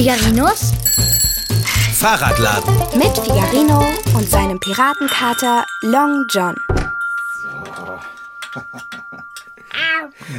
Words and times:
Figarinos 0.00 0.72
Fahrradladen. 1.92 2.74
mit 2.98 3.18
Figarino 3.18 3.86
und 4.14 4.30
seinem 4.30 4.58
Piratenkater 4.58 5.66
Long 5.82 6.24
John. 6.30 6.56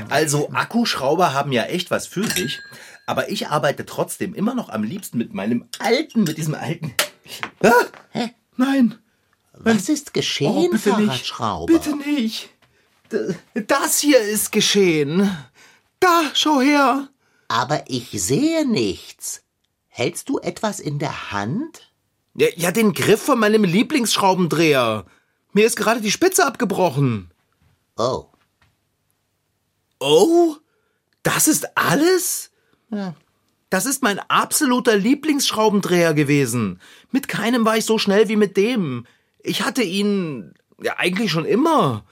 Also 0.09 0.50
Akkuschrauber 0.52 1.34
haben 1.36 1.52
ja 1.52 1.66
echt 1.66 1.91
was 1.91 2.08
für 2.08 2.27
sich, 2.27 2.59
aber 3.05 3.30
ich 3.30 3.50
arbeite 3.50 3.86
trotzdem 3.86 4.34
immer 4.34 4.55
noch 4.55 4.70
am 4.70 4.82
liebsten 4.82 5.20
mit 5.20 5.36
meinem 5.36 5.66
alten, 5.78 6.23
mit 6.23 6.39
diesem 6.39 6.55
alten. 6.55 6.96
Ah, 7.64 7.70
Hä? 8.14 8.32
nein, 8.57 8.96
Was 9.53 9.89
ist 9.89 10.16
geschehen, 10.16 10.50
oh, 10.55 10.70
bitte 10.72 10.89
nicht, 10.89 11.05
Fahrradschrauber? 11.05 11.72
bitte 11.72 11.95
nicht. 11.98 12.50
Das 13.67 14.00
hier 14.00 14.22
ist 14.22 14.52
geschehen. 14.52 15.30
Da, 16.00 16.23
schau 16.34 16.62
her. 16.62 17.09
Aber 17.48 17.84
ich 17.88 18.09
sehe 18.12 18.67
nichts. 18.67 19.41
Hältst 19.94 20.30
du 20.30 20.40
etwas 20.40 20.80
in 20.80 21.00
der 21.00 21.34
Hand? 21.34 21.91
Ja, 22.34 22.48
ja, 22.55 22.72
den 22.72 22.94
Griff 22.94 23.22
von 23.22 23.38
meinem 23.38 23.66
Lieblingsschraubendreher. 23.66 25.05
Mir 25.52 25.66
ist 25.66 25.76
gerade 25.76 26.00
die 26.00 26.12
Spitze 26.12 26.45
abgebrochen. 26.45 27.30
Oh. 27.98 28.27
Oh, 30.00 30.55
das 31.23 31.50
ist 31.50 31.77
alles? 31.77 32.52
Ja. 32.90 33.16
Das 33.70 33.86
ist 33.86 34.02
mein 34.02 34.20
absoluter 34.20 34.95
Lieblingsschraubendreher 34.95 36.14
gewesen. 36.14 36.80
Mit 37.12 37.28
keinem 37.28 37.66
war 37.66 37.76
ich 37.76 37.84
so 37.84 37.98
schnell 37.98 38.30
wie 38.30 38.38
mit 38.38 38.55
dem. 38.55 39.05
Ich 39.44 39.62
hatte 39.64 39.84
ihn 39.84 40.53
ja 40.81 41.00
eigentlich 41.00 41.31
schon 41.31 41.45
immer. 41.45 42.06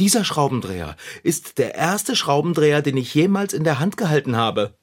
Dieser 0.00 0.24
Schraubendreher 0.24 0.96
ist 1.22 1.58
der 1.58 1.76
erste 1.76 2.16
Schraubendreher, 2.16 2.82
den 2.82 2.96
ich 2.96 3.14
jemals 3.14 3.52
in 3.52 3.62
der 3.62 3.78
Hand 3.78 3.96
gehalten 3.96 4.34
habe. 4.34 4.76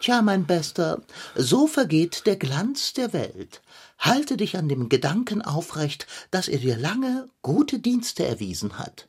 Tja, 0.00 0.22
mein 0.22 0.46
Bester, 0.46 1.02
so 1.34 1.66
vergeht 1.66 2.26
der 2.26 2.36
Glanz 2.36 2.92
der 2.92 3.12
Welt. 3.12 3.62
Halte 3.98 4.36
dich 4.36 4.56
an 4.56 4.68
dem 4.68 4.88
Gedanken 4.88 5.42
aufrecht, 5.42 6.06
dass 6.30 6.48
er 6.48 6.58
dir 6.58 6.76
lange 6.76 7.28
gute 7.42 7.78
Dienste 7.78 8.26
erwiesen 8.26 8.78
hat. 8.78 9.08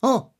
Oh, 0.00 0.32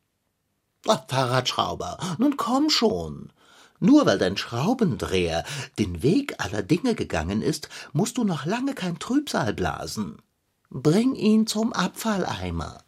Ach, 0.87 1.03
Fahrradschrauber, 1.09 1.99
nun 2.19 2.37
komm 2.37 2.69
schon. 2.69 3.33
Nur 3.79 4.07
weil 4.07 4.19
dein 4.19 4.37
Schraubendreher 4.37 5.45
den 5.79 6.03
Weg 6.03 6.35
aller 6.39 6.63
Dinge 6.63 6.95
gegangen 6.95 7.43
ist, 7.43 7.69
musst 7.93 8.19
du 8.19 8.25
noch 8.25 8.47
lange 8.47 8.75
kein 8.75 8.99
Trübsal 8.99 9.55
blasen. 9.55 10.23
Bring 10.71 11.15
ihn 11.15 11.47
zum 11.47 11.73
Abfalleimer. 11.73 12.83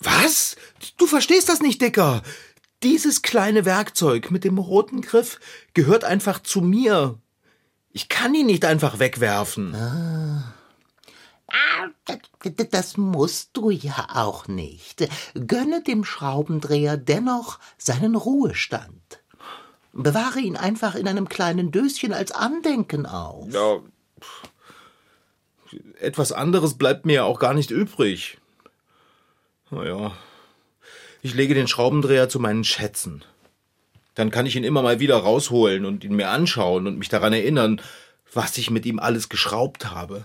Was? 0.00 0.56
Du 0.98 1.06
verstehst 1.06 1.48
das 1.48 1.60
nicht, 1.60 1.80
Dicker. 1.80 2.22
Dieses 2.82 3.22
kleine 3.22 3.64
Werkzeug 3.64 4.30
mit 4.30 4.44
dem 4.44 4.58
roten 4.58 5.00
Griff 5.00 5.40
gehört 5.74 6.04
einfach 6.04 6.42
zu 6.42 6.60
mir. 6.60 7.18
Ich 7.90 8.08
kann 8.08 8.34
ihn 8.34 8.46
nicht 8.46 8.64
einfach 8.64 8.98
wegwerfen. 8.98 9.74
Das 12.70 12.96
musst 12.96 13.56
du 13.56 13.70
ja 13.70 14.08
auch 14.14 14.48
nicht. 14.48 15.08
Gönne 15.46 15.82
dem 15.82 16.04
Schraubendreher 16.04 16.96
dennoch 16.96 17.58
seinen 17.78 18.14
Ruhestand. 18.14 19.22
Bewahre 19.92 20.40
ihn 20.40 20.56
einfach 20.58 20.94
in 20.94 21.08
einem 21.08 21.28
kleinen 21.28 21.72
Döschen 21.72 22.12
als 22.12 22.32
Andenken 22.32 23.06
auf. 23.06 23.50
Ja. 23.50 23.80
Etwas 25.98 26.32
anderes 26.32 26.76
bleibt 26.76 27.06
mir 27.06 27.14
ja 27.14 27.24
auch 27.24 27.38
gar 27.38 27.54
nicht 27.54 27.70
übrig. 27.70 28.38
Naja. 29.70 30.12
Ich 31.22 31.34
lege 31.34 31.54
den 31.54 31.68
Schraubendreher 31.68 32.28
zu 32.28 32.40
meinen 32.40 32.64
Schätzen. 32.64 33.24
Dann 34.14 34.30
kann 34.30 34.46
ich 34.46 34.56
ihn 34.56 34.64
immer 34.64 34.82
mal 34.82 35.00
wieder 35.00 35.16
rausholen 35.16 35.84
und 35.84 36.04
ihn 36.04 36.16
mir 36.16 36.30
anschauen 36.30 36.86
und 36.86 36.98
mich 36.98 37.08
daran 37.08 37.32
erinnern, 37.32 37.80
was 38.32 38.56
ich 38.58 38.70
mit 38.70 38.86
ihm 38.86 38.98
alles 38.98 39.28
geschraubt 39.28 39.90
habe. 39.90 40.24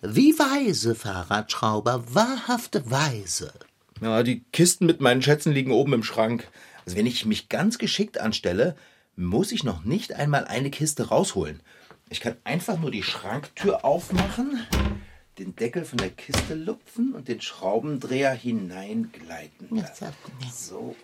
Wie 0.00 0.38
weise, 0.38 0.94
Fahrradschrauber, 0.94 2.14
wahrhaft 2.14 2.90
weise. 2.90 3.52
Ja, 4.00 4.22
die 4.22 4.44
Kisten 4.52 4.86
mit 4.86 5.00
meinen 5.00 5.22
Schätzen 5.22 5.52
liegen 5.52 5.72
oben 5.72 5.94
im 5.94 6.02
Schrank. 6.02 6.48
Also 6.84 6.96
wenn 6.96 7.06
ich 7.06 7.24
mich 7.24 7.48
ganz 7.48 7.78
geschickt 7.78 8.20
anstelle, 8.20 8.76
muss 9.16 9.52
ich 9.52 9.64
noch 9.64 9.84
nicht 9.84 10.12
einmal 10.14 10.44
eine 10.44 10.70
Kiste 10.70 11.08
rausholen. 11.08 11.60
Ich 12.08 12.20
kann 12.20 12.36
einfach 12.44 12.78
nur 12.78 12.90
die 12.90 13.02
Schranktür 13.02 13.84
aufmachen, 13.84 14.60
den 15.38 15.54
Deckel 15.54 15.84
von 15.84 15.98
der 15.98 16.10
Kiste 16.10 16.54
lupfen 16.54 17.12
und 17.14 17.28
den 17.28 17.42
Schraubendreher 17.42 18.32
hineingleiten 18.32 19.68
lassen. 19.70 20.08
So. 20.50 20.96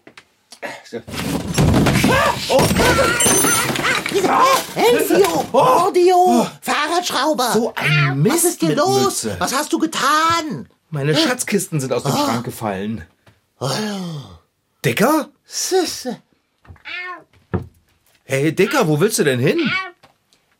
Elfio! 4.75 5.44
Audio! 5.53 6.47
Fahrradschrauber! 6.62 7.53
So 7.53 7.75
ein 7.75 8.22
Mist 8.22 8.37
Was 8.37 8.44
ist 8.44 8.62
dir 8.62 8.75
los? 8.75 9.25
Mütze. 9.25 9.37
Was 9.38 9.54
hast 9.54 9.72
du 9.72 9.78
getan? 9.78 10.69
Meine 10.91 11.14
Schatzkisten 11.14 11.81
sind 11.81 11.93
aus 11.93 12.04
dem 12.04 12.12
Schrank 12.12 12.44
gefallen. 12.44 13.04
Dicker? 14.84 15.31
Süße. 15.44 16.22
Hey, 18.25 18.54
Dicker, 18.54 18.88
wo 18.88 18.99
willst 18.99 19.19
du 19.19 19.25
denn 19.25 19.41
hin? 19.41 19.60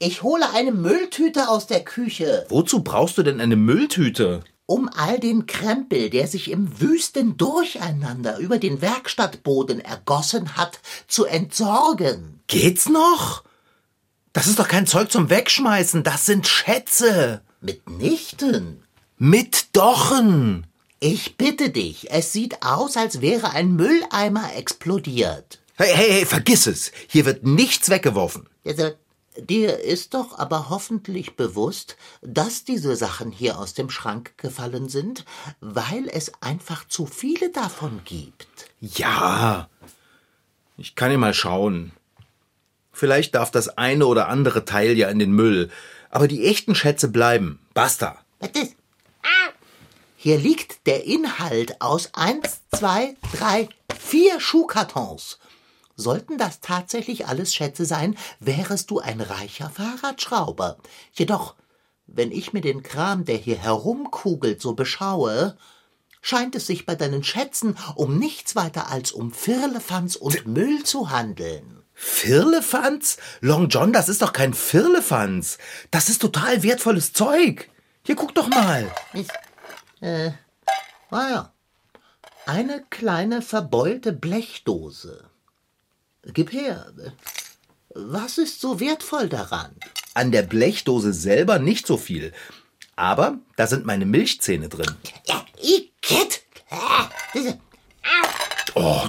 Ich 0.05 0.25
hole 0.25 0.51
eine 0.53 0.73
Mülltüte 0.73 1.49
aus 1.49 1.69
der 1.69 1.85
Küche, 1.85 2.45
Wozu 2.49 2.83
brauchst 2.83 3.19
du 3.19 3.23
denn 3.23 3.41
eine 3.41 3.55
Mülltüte? 3.55 4.43
um 4.67 4.89
all 4.97 5.21
den 5.21 5.47
Krempel, 5.47 6.11
der 6.11 6.27
sich 6.27 6.51
im 6.51 6.81
wüsten 6.81 7.37
Durcheinander 7.37 8.39
über 8.39 8.59
den 8.59 8.81
Werkstattboden 8.83 9.79
ergossen 9.79 10.57
hat, 10.57 10.81
zu 11.07 11.25
entsorgen. 11.25 12.41
Geht's 12.49 12.89
noch? 12.89 13.45
Das 14.33 14.49
ist 14.49 14.59
doch 14.59 14.67
kein 14.67 14.89
Zeug 14.89 15.13
zum 15.13 15.31
Wegschmeißen, 15.31 16.03
das 16.03 16.27
sind 16.27 16.49
Schätze. 16.49 17.43
Mitnichten. 17.61 18.83
Mit 19.19 19.77
Dochen. 19.77 20.67
Ich 20.99 21.37
bitte 21.37 21.71
dich, 21.71 22.11
es 22.11 22.33
sieht 22.33 22.65
aus, 22.65 22.97
als 22.97 23.21
wäre 23.21 23.51
ein 23.51 23.77
Mülleimer 23.77 24.57
explodiert. 24.57 25.61
Hey, 25.77 25.93
hey, 25.95 26.11
hey, 26.11 26.27
vergiss 26.27 26.67
es. 26.67 26.91
Hier 27.07 27.25
wird 27.25 27.45
nichts 27.45 27.89
weggeworfen. 27.89 28.49
Also, 28.67 28.91
dir 29.39 29.81
ist 29.81 30.15
doch 30.15 30.39
aber 30.39 30.69
hoffentlich 30.71 31.37
bewusst, 31.37 31.97
dass 32.21 32.65
diese 32.65 32.97
Sachen 32.97 33.33
hier 33.33 33.59
aus 33.59 33.75
dem 33.75 33.91
Schrank 33.91 34.37
gefallen 34.37 34.89
sind, 34.89 35.25
weil 35.61 36.09
es 36.09 36.33
einfach 36.41 36.87
zu 36.87 37.07
viele 37.07 37.51
davon 37.51 38.01
gibt. 38.05 38.71
Ja. 38.81 39.69
Ich 40.77 40.95
kann 40.95 41.11
ja 41.11 41.19
mal 41.19 41.35
schauen. 41.35 41.93
Vielleicht 42.93 43.35
darf 43.35 43.51
das 43.51 43.69
eine 43.69 44.07
oder 44.07 44.29
andere 44.29 44.65
Teil 44.65 44.97
ja 44.99 45.09
in 45.09 45.19
den 45.19 45.33
Müll. 45.33 45.71
Aber 46.11 46.29
die 46.29 46.45
echten 46.45 46.75
Schätze 46.75 47.09
bleiben. 47.09 47.59
Basta. 47.73 48.19
Was 48.41 48.51
ist? 48.51 48.77
Hier 50.17 50.39
liegt 50.39 50.87
der 50.87 51.05
Inhalt 51.05 51.81
aus 51.81 52.11
eins, 52.13 52.61
zwei, 52.73 53.17
drei, 53.37 53.69
vier 53.99 54.39
Schuhkartons. 54.39 55.41
Sollten 55.97 56.39
das 56.39 56.61
tatsächlich 56.61 57.27
alles 57.27 57.55
Schätze 57.55 57.85
sein, 57.85 58.17
wärest 58.41 58.91
du 58.91 59.01
ein 59.01 59.21
reicher 59.21 59.71
Fahrradschrauber. 59.71 60.79
Jedoch, 61.13 61.55
wenn 62.07 62.33
ich 62.33 62.53
mir 62.53 62.61
den 62.63 62.83
Kram, 62.83 63.25
der 63.25 63.37
hier 63.37 63.57
herumkugelt, 63.57 64.61
so 64.61 64.75
beschaue, 64.75 65.57
scheint 66.21 66.55
es 66.55 66.67
sich 66.67 66.87
bei 66.87 66.95
deinen 66.95 67.25
Schätzen 67.25 67.77
um 67.95 68.19
nichts 68.19 68.57
weiter 68.57 68.91
als 68.91 69.13
um 69.13 69.33
Firlefanz 69.33 70.17
und 70.17 70.47
Müll 70.47 70.83
zu 70.85 71.11
handeln. 71.11 71.83
Firlefanz? 71.95 73.19
Long 73.41 73.69
John, 73.69 73.93
das 73.93 74.09
ist 74.09 74.23
doch 74.23 74.33
kein 74.33 74.55
Firlefanz. 74.55 75.59
Das 75.91 76.09
ist 76.09 76.21
total 76.21 76.63
wertvolles 76.63 77.13
Zeug. 77.13 77.69
Hier, 78.05 78.17
guck 78.17 78.35
doch 78.35 78.49
mal. 78.49 78.91
Ah 81.11 81.29
ja. 81.29 81.53
Eine 82.47 82.83
kleine 82.91 83.43
verbeulte 83.43 84.13
Blechdose. 84.13 85.31
Gib 86.27 86.53
her. 86.53 86.93
Was 87.95 88.39
ist 88.39 88.61
so 88.61 88.81
wertvoll 88.81 89.29
daran? 89.29 89.75
An 90.15 90.31
der 90.33 90.43
Blechdose 90.43 91.13
selber 91.13 91.59
nicht 91.59 91.87
so 91.87 91.97
viel. 91.97 92.33
Aber 92.97 93.39
da 93.57 93.67
sind 93.67 93.85
meine 93.87 94.07
Milchzähne 94.07 94.69
drin. 94.69 94.95
Ja, 95.27 95.45
diese- 97.35 97.59
Oh, 98.75 99.09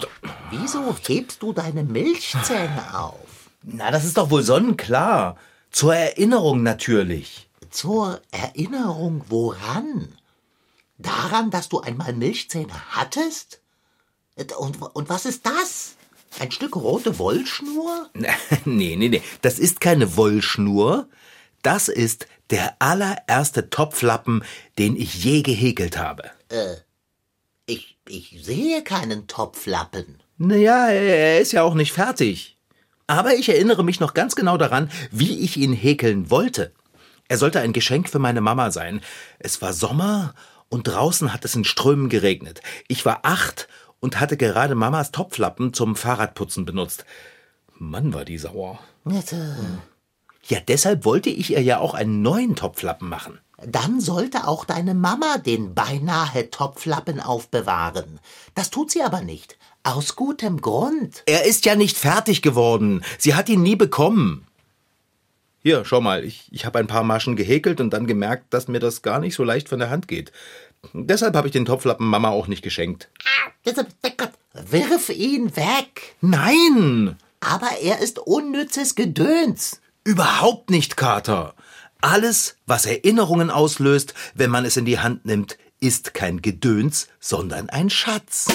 Wieso 0.49 0.95
hebst 1.07 1.41
du 1.41 1.53
deine 1.53 1.83
Milchzähne 1.83 2.97
auf? 2.99 3.19
na, 3.63 3.91
das 3.91 4.03
ist 4.03 4.17
doch 4.17 4.29
wohl 4.29 4.43
sonnenklar. 4.43 5.37
Zur 5.71 5.95
Erinnerung 5.95 6.63
natürlich. 6.63 7.49
Zur 7.71 8.21
Erinnerung 8.31 9.23
woran? 9.29 10.09
Daran, 10.97 11.49
dass 11.49 11.69
du 11.69 11.79
einmal 11.79 12.13
Milchzähne 12.13 12.73
hattest? 12.91 13.61
Und, 14.57 14.81
und 14.81 15.09
was 15.09 15.25
ist 15.25 15.45
das? 15.45 15.95
Ein 16.39 16.51
Stück 16.51 16.75
rote 16.75 17.19
Wollschnur? 17.19 18.09
nee, 18.65 18.95
nee, 18.95 19.09
nee. 19.09 19.21
Das 19.41 19.59
ist 19.59 19.81
keine 19.81 20.17
Wollschnur. 20.17 21.07
Das 21.61 21.87
ist 21.87 22.27
der 22.49 22.75
allererste 22.79 23.69
Topflappen, 23.69 24.43
den 24.77 24.95
ich 24.95 25.23
je 25.23 25.41
gehäkelt 25.41 25.97
habe. 25.97 26.29
Ich, 27.65 27.97
ich 28.07 28.39
sehe 28.43 28.83
keinen 28.83 29.27
Topflappen. 29.27 30.21
Naja, 30.37 30.87
er 30.89 31.39
ist 31.39 31.53
ja 31.53 31.63
auch 31.63 31.75
nicht 31.75 31.93
fertig. 31.93 32.57
Aber 33.07 33.35
ich 33.35 33.49
erinnere 33.49 33.83
mich 33.83 33.99
noch 33.99 34.13
ganz 34.13 34.35
genau 34.35 34.57
daran, 34.57 34.89
wie 35.11 35.39
ich 35.39 35.57
ihn 35.57 35.73
häkeln 35.73 36.29
wollte. 36.29 36.73
Er 37.27 37.37
sollte 37.37 37.59
ein 37.59 37.73
Geschenk 37.73 38.09
für 38.09 38.19
meine 38.19 38.41
Mama 38.41 38.71
sein. 38.71 39.01
Es 39.39 39.61
war 39.61 39.73
Sommer 39.73 40.33
und 40.69 40.87
draußen 40.87 41.33
hat 41.33 41.45
es 41.45 41.55
in 41.55 41.63
Strömen 41.63 42.09
geregnet. 42.09 42.61
Ich 42.87 43.05
war 43.05 43.19
acht 43.23 43.67
und 44.03 44.19
hatte 44.19 44.35
gerade 44.35 44.75
Mamas 44.75 45.11
Topflappen 45.11 45.73
zum 45.73 45.95
Fahrradputzen 45.95 46.65
benutzt. 46.65 47.05
Mann, 47.79 48.13
war 48.13 48.25
die 48.25 48.37
sauer. 48.37 48.79
Ja, 50.45 50.59
deshalb 50.59 51.05
wollte 51.05 51.29
ich 51.29 51.51
ihr 51.51 51.61
ja 51.61 51.79
auch 51.79 51.93
einen 51.93 52.21
neuen 52.21 52.57
Topflappen 52.57 53.07
machen. 53.07 53.39
Dann 53.65 54.01
sollte 54.01 54.45
auch 54.45 54.65
deine 54.65 54.93
Mama 54.93 55.37
den 55.37 55.73
beinahe 55.73 56.49
Topflappen 56.49 57.21
aufbewahren. 57.21 58.19
Das 58.55 58.71
tut 58.71 58.91
sie 58.91 59.01
aber 59.01 59.21
nicht. 59.21 59.57
Aus 59.83 60.17
gutem 60.17 60.59
Grund. 60.59 61.23
Er 61.25 61.45
ist 61.45 61.63
ja 61.63 61.75
nicht 61.75 61.97
fertig 61.97 62.41
geworden. 62.41 63.05
Sie 63.17 63.35
hat 63.35 63.47
ihn 63.47 63.63
nie 63.63 63.77
bekommen. 63.77 64.45
Hier, 65.63 65.85
schau 65.85 66.01
mal, 66.01 66.25
ich, 66.25 66.49
ich 66.51 66.65
habe 66.65 66.79
ein 66.79 66.87
paar 66.87 67.03
Maschen 67.03 67.37
gehäkelt 67.37 67.79
und 67.79 67.91
dann 67.91 68.05
gemerkt, 68.05 68.53
dass 68.53 68.67
mir 68.67 68.79
das 68.79 69.01
gar 69.01 69.19
nicht 69.19 69.33
so 69.33 69.45
leicht 69.45 69.69
von 69.69 69.79
der 69.79 69.89
Hand 69.89 70.09
geht. 70.09 70.33
Deshalb 70.91 71.35
habe 71.37 71.47
ich 71.47 71.53
den 71.53 71.63
Topflappen 71.63 72.05
Mama 72.05 72.29
auch 72.29 72.47
nicht 72.47 72.61
geschenkt. 72.61 73.09
Wirf 74.69 75.09
ihn 75.09 75.55
weg. 75.55 76.15
Nein! 76.19 77.15
Aber 77.39 77.69
er 77.81 77.99
ist 77.99 78.19
unnützes 78.19 78.95
Gedöns. 78.95 79.79
Überhaupt 80.03 80.69
nicht, 80.69 80.97
Kater. 80.97 81.55
Alles, 82.01 82.57
was 82.65 82.85
Erinnerungen 82.85 83.49
auslöst, 83.49 84.13
wenn 84.33 84.49
man 84.49 84.65
es 84.65 84.75
in 84.75 84.83
die 84.83 84.99
Hand 84.99 85.25
nimmt, 85.25 85.57
ist 85.79 86.13
kein 86.13 86.41
Gedöns, 86.41 87.07
sondern 87.21 87.69
ein 87.69 87.89
Schatz. 87.89 88.47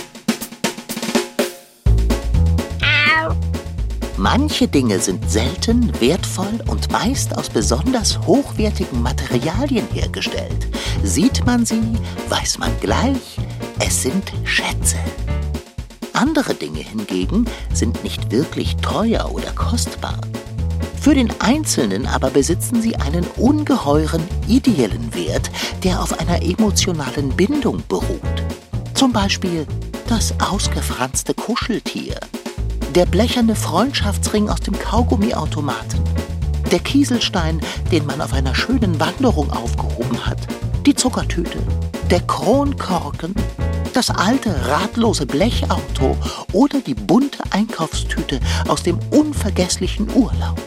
Manche 4.19 4.67
Dinge 4.67 4.99
sind 4.99 5.31
selten, 5.31 5.93
wertvoll 6.00 6.61
und 6.67 6.91
meist 6.91 7.38
aus 7.38 7.49
besonders 7.49 8.19
hochwertigen 8.26 9.00
Materialien 9.00 9.87
hergestellt. 9.93 10.67
Sieht 11.05 11.47
man 11.47 11.65
sie, 11.65 11.97
weiß 12.29 12.59
man 12.59 12.73
gleich, 12.81 13.38
es 13.79 14.03
sind 14.03 14.32
Schätze. 14.43 14.97
Andere 16.15 16.55
Dinge 16.55 16.81
hingegen 16.81 17.44
sind 17.73 18.03
nicht 18.03 18.32
wirklich 18.32 18.75
teuer 18.79 19.31
oder 19.32 19.53
kostbar. 19.53 20.19
Für 21.00 21.14
den 21.14 21.32
Einzelnen 21.38 22.05
aber 22.09 22.31
besitzen 22.31 22.82
sie 22.82 22.97
einen 22.97 23.25
ungeheuren 23.37 24.25
ideellen 24.49 25.14
Wert, 25.14 25.49
der 25.85 26.03
auf 26.03 26.19
einer 26.19 26.43
emotionalen 26.43 27.29
Bindung 27.37 27.85
beruht. 27.88 28.43
Zum 28.94 29.12
Beispiel 29.12 29.64
das 30.09 30.35
ausgefranste 30.41 31.35
Kuscheltier, 31.35 32.19
der 32.94 33.06
blecherne 33.06 33.55
Freundschaftsring 33.55 34.49
aus 34.49 34.61
dem 34.61 34.79
Kaugummiautomaten, 34.79 36.00
der 36.70 36.81
Kieselstein, 36.81 37.61
den 37.93 38.06
man 38.06 38.20
auf 38.20 38.32
einer 38.32 38.55
schönen 38.55 38.99
Wanderung 38.99 39.50
aufgehoben 39.52 40.26
hat, 40.26 40.38
die 40.87 40.94
Zuckertüte, 40.94 41.58
der 42.11 42.20
Kronkorken, 42.20 43.35
das 43.93 44.11
alte 44.11 44.55
radlose 44.69 45.26
Blechauto 45.26 46.17
oder 46.52 46.81
die 46.81 46.94
bunte 46.94 47.43
Einkaufstüte 47.50 48.40
aus 48.69 48.82
dem 48.82 48.99
unvergesslichen 49.11 50.08
Urlaub. 50.14 50.61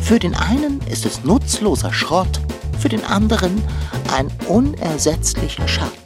Für 0.00 0.18
den 0.18 0.34
einen 0.34 0.80
ist 0.82 1.06
es 1.06 1.24
nutzloser 1.24 1.92
Schrott, 1.92 2.40
für 2.78 2.88
den 2.88 3.04
anderen 3.04 3.62
ein 4.12 4.30
unersetzlicher 4.48 5.66
Schatz. 5.66 6.03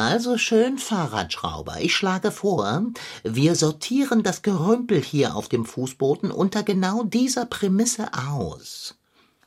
Also 0.00 0.38
schön, 0.38 0.78
Fahrradschrauber. 0.78 1.82
Ich 1.82 1.94
schlage 1.94 2.30
vor, 2.30 2.84
wir 3.22 3.54
sortieren 3.54 4.22
das 4.22 4.40
Gerümpel 4.40 4.98
hier 4.98 5.36
auf 5.36 5.50
dem 5.50 5.66
Fußboden 5.66 6.30
unter 6.30 6.62
genau 6.62 7.04
dieser 7.04 7.44
Prämisse 7.44 8.08
aus. 8.14 8.94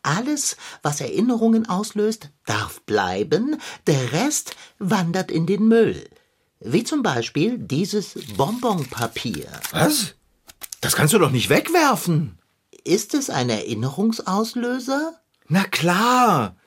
Alles, 0.03 0.55
was 0.83 1.01
Erinnerungen 1.01 1.67
auslöst, 1.67 2.29
darf 2.45 2.81
bleiben, 2.81 3.59
der 3.88 4.13
Rest 4.13 4.55
wandert 4.77 5.31
in 5.31 5.47
den 5.47 5.67
Müll. 5.67 6.07
Wie 6.59 6.83
zum 6.83 7.01
Beispiel 7.01 7.57
dieses 7.57 8.13
Bonbonpapier. 8.38 9.47
Was? 9.71 10.13
Das 10.81 10.95
kannst 10.95 11.15
du 11.15 11.17
doch 11.17 11.31
nicht 11.31 11.49
wegwerfen. 11.49 12.38
Ist 12.83 13.15
es 13.15 13.31
ein 13.31 13.49
Erinnerungsauslöser? 13.49 15.19
Na 15.47 15.63
klar. 15.63 16.57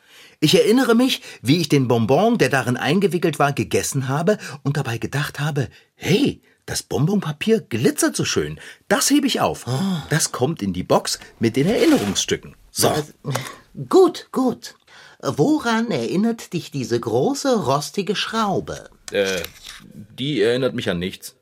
Ich 0.40 0.54
erinnere 0.54 0.94
mich, 0.94 1.22
wie 1.42 1.60
ich 1.60 1.68
den 1.68 1.88
Bonbon, 1.88 2.38
der 2.38 2.48
darin 2.48 2.76
eingewickelt 2.76 3.38
war, 3.38 3.52
gegessen 3.52 4.08
habe 4.08 4.38
und 4.62 4.76
dabei 4.76 4.98
gedacht 4.98 5.40
habe, 5.40 5.68
hey, 5.94 6.42
das 6.66 6.82
Bonbonpapier 6.82 7.60
glitzert 7.60 8.16
so 8.16 8.24
schön. 8.24 8.60
Das 8.88 9.08
hebe 9.10 9.26
ich 9.26 9.40
auf. 9.40 9.64
Das 10.10 10.32
kommt 10.32 10.62
in 10.62 10.72
die 10.72 10.82
Box 10.82 11.20
mit 11.38 11.56
den 11.56 11.68
Erinnerungsstücken. 11.68 12.56
So. 12.70 12.92
Gut, 13.88 14.28
gut. 14.32 14.74
Woran 15.22 15.90
erinnert 15.90 16.52
dich 16.52 16.70
diese 16.70 16.98
große, 16.98 17.64
rostige 17.64 18.16
Schraube? 18.16 18.90
Äh, 19.12 19.42
die 20.18 20.42
erinnert 20.42 20.74
mich 20.74 20.90
an 20.90 20.98
nichts. 20.98 21.36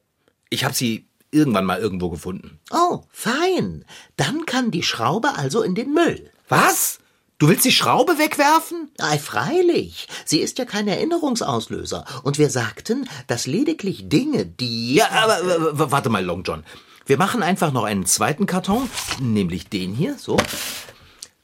Ich 0.51 0.65
habe 0.65 0.75
sie 0.75 1.09
irgendwann 1.31 1.65
mal 1.65 1.81
irgendwo 1.81 2.11
gefunden. 2.11 2.61
Oh, 2.71 3.03
fein. 3.11 3.85
Dann 4.17 4.47
kann 4.47 4.71
die 4.71 4.83
Schraube 4.83 5.37
also 5.37 5.63
in 5.63 5.75
den 5.75 5.93
Müll. 5.93 6.31
Was? 6.49 6.99
Du 7.45 7.51
willst 7.51 7.67
die 7.67 7.73
Schraube 7.73 8.17
wegwerfen? 8.17 8.89
Ei, 8.99 9.19
freilich. 9.19 10.09
Sie 10.25 10.39
ist 10.39 10.59
ja 10.59 10.65
kein 10.65 10.89
Erinnerungsauslöser. 10.89 12.07
Und 12.23 12.39
wir 12.39 12.49
sagten, 12.49 13.07
dass 13.27 13.47
lediglich 13.47 14.09
Dinge, 14.09 14.47
die. 14.47 14.95
Ja, 14.95 15.11
aber 15.11 15.91
warte 15.91 16.09
mal, 16.09 16.25
Long 16.25 16.43
John. 16.43 16.65
Wir 17.05 17.19
machen 17.19 17.43
einfach 17.43 17.71
noch 17.71 17.85
einen 17.85 18.07
zweiten 18.07 18.47
Karton, 18.47 18.89
nämlich 19.21 19.69
den 19.69 19.93
hier, 19.93 20.17
so. 20.17 20.39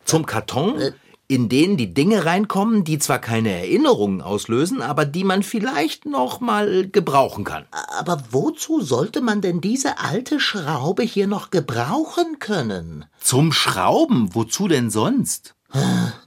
Zum 0.06 0.24
Karton, 0.24 0.80
in 1.28 1.50
den 1.50 1.76
die 1.76 1.92
Dinge 1.92 2.24
reinkommen, 2.24 2.82
die 2.82 2.98
zwar 2.98 3.18
keine 3.18 3.50
Erinnerungen 3.50 4.22
auslösen, 4.22 4.80
aber 4.80 5.04
die 5.04 5.24
man 5.24 5.42
vielleicht 5.42 6.06
noch 6.06 6.40
mal 6.40 6.88
gebrauchen 6.88 7.44
kann. 7.44 7.66
Aber 7.98 8.22
wozu 8.30 8.80
sollte 8.80 9.20
man 9.20 9.42
denn 9.42 9.60
diese 9.60 9.98
alte 9.98 10.40
Schraube 10.40 11.02
hier 11.02 11.26
noch 11.26 11.50
gebrauchen 11.50 12.38
können? 12.38 13.04
Zum 13.20 13.52
Schrauben, 13.52 14.34
wozu 14.34 14.66
denn 14.66 14.88
sonst? 14.88 15.56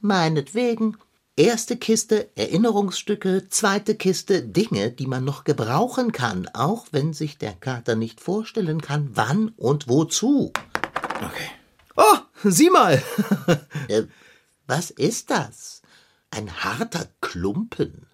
Meinetwegen. 0.01 0.97
Erste 1.35 1.77
Kiste 1.77 2.29
Erinnerungsstücke, 2.35 3.49
zweite 3.49 3.95
Kiste 3.95 4.43
Dinge, 4.43 4.91
die 4.91 5.07
man 5.07 5.23
noch 5.23 5.45
gebrauchen 5.45 6.11
kann, 6.11 6.47
auch 6.53 6.85
wenn 6.91 7.13
sich 7.13 7.39
der 7.39 7.53
Kater 7.53 7.95
nicht 7.95 8.21
vorstellen 8.21 8.81
kann, 8.81 9.09
wann 9.13 9.49
und 9.57 9.87
wozu. 9.87 10.53
Okay. 11.15 11.49
Oh, 11.95 12.17
sieh 12.43 12.69
mal. 12.69 13.01
Äh, 13.89 14.03
was 14.67 14.91
ist 14.91 15.29
das? 15.29 15.81
Ein 16.29 16.63
harter 16.63 17.07
Klumpen. 17.19 18.07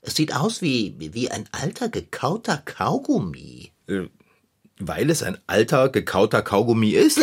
Es 0.00 0.16
sieht 0.16 0.34
aus 0.34 0.62
wie, 0.62 0.96
wie 0.98 1.30
ein 1.30 1.48
alter 1.52 1.88
gekauter 1.88 2.56
Kaugummi. 2.56 3.70
Äh, 3.86 4.08
Weil 4.88 5.10
es 5.10 5.22
ein 5.22 5.38
alter, 5.46 5.88
gekauter 5.88 6.42
Kaugummi 6.42 6.90
ist? 6.90 7.20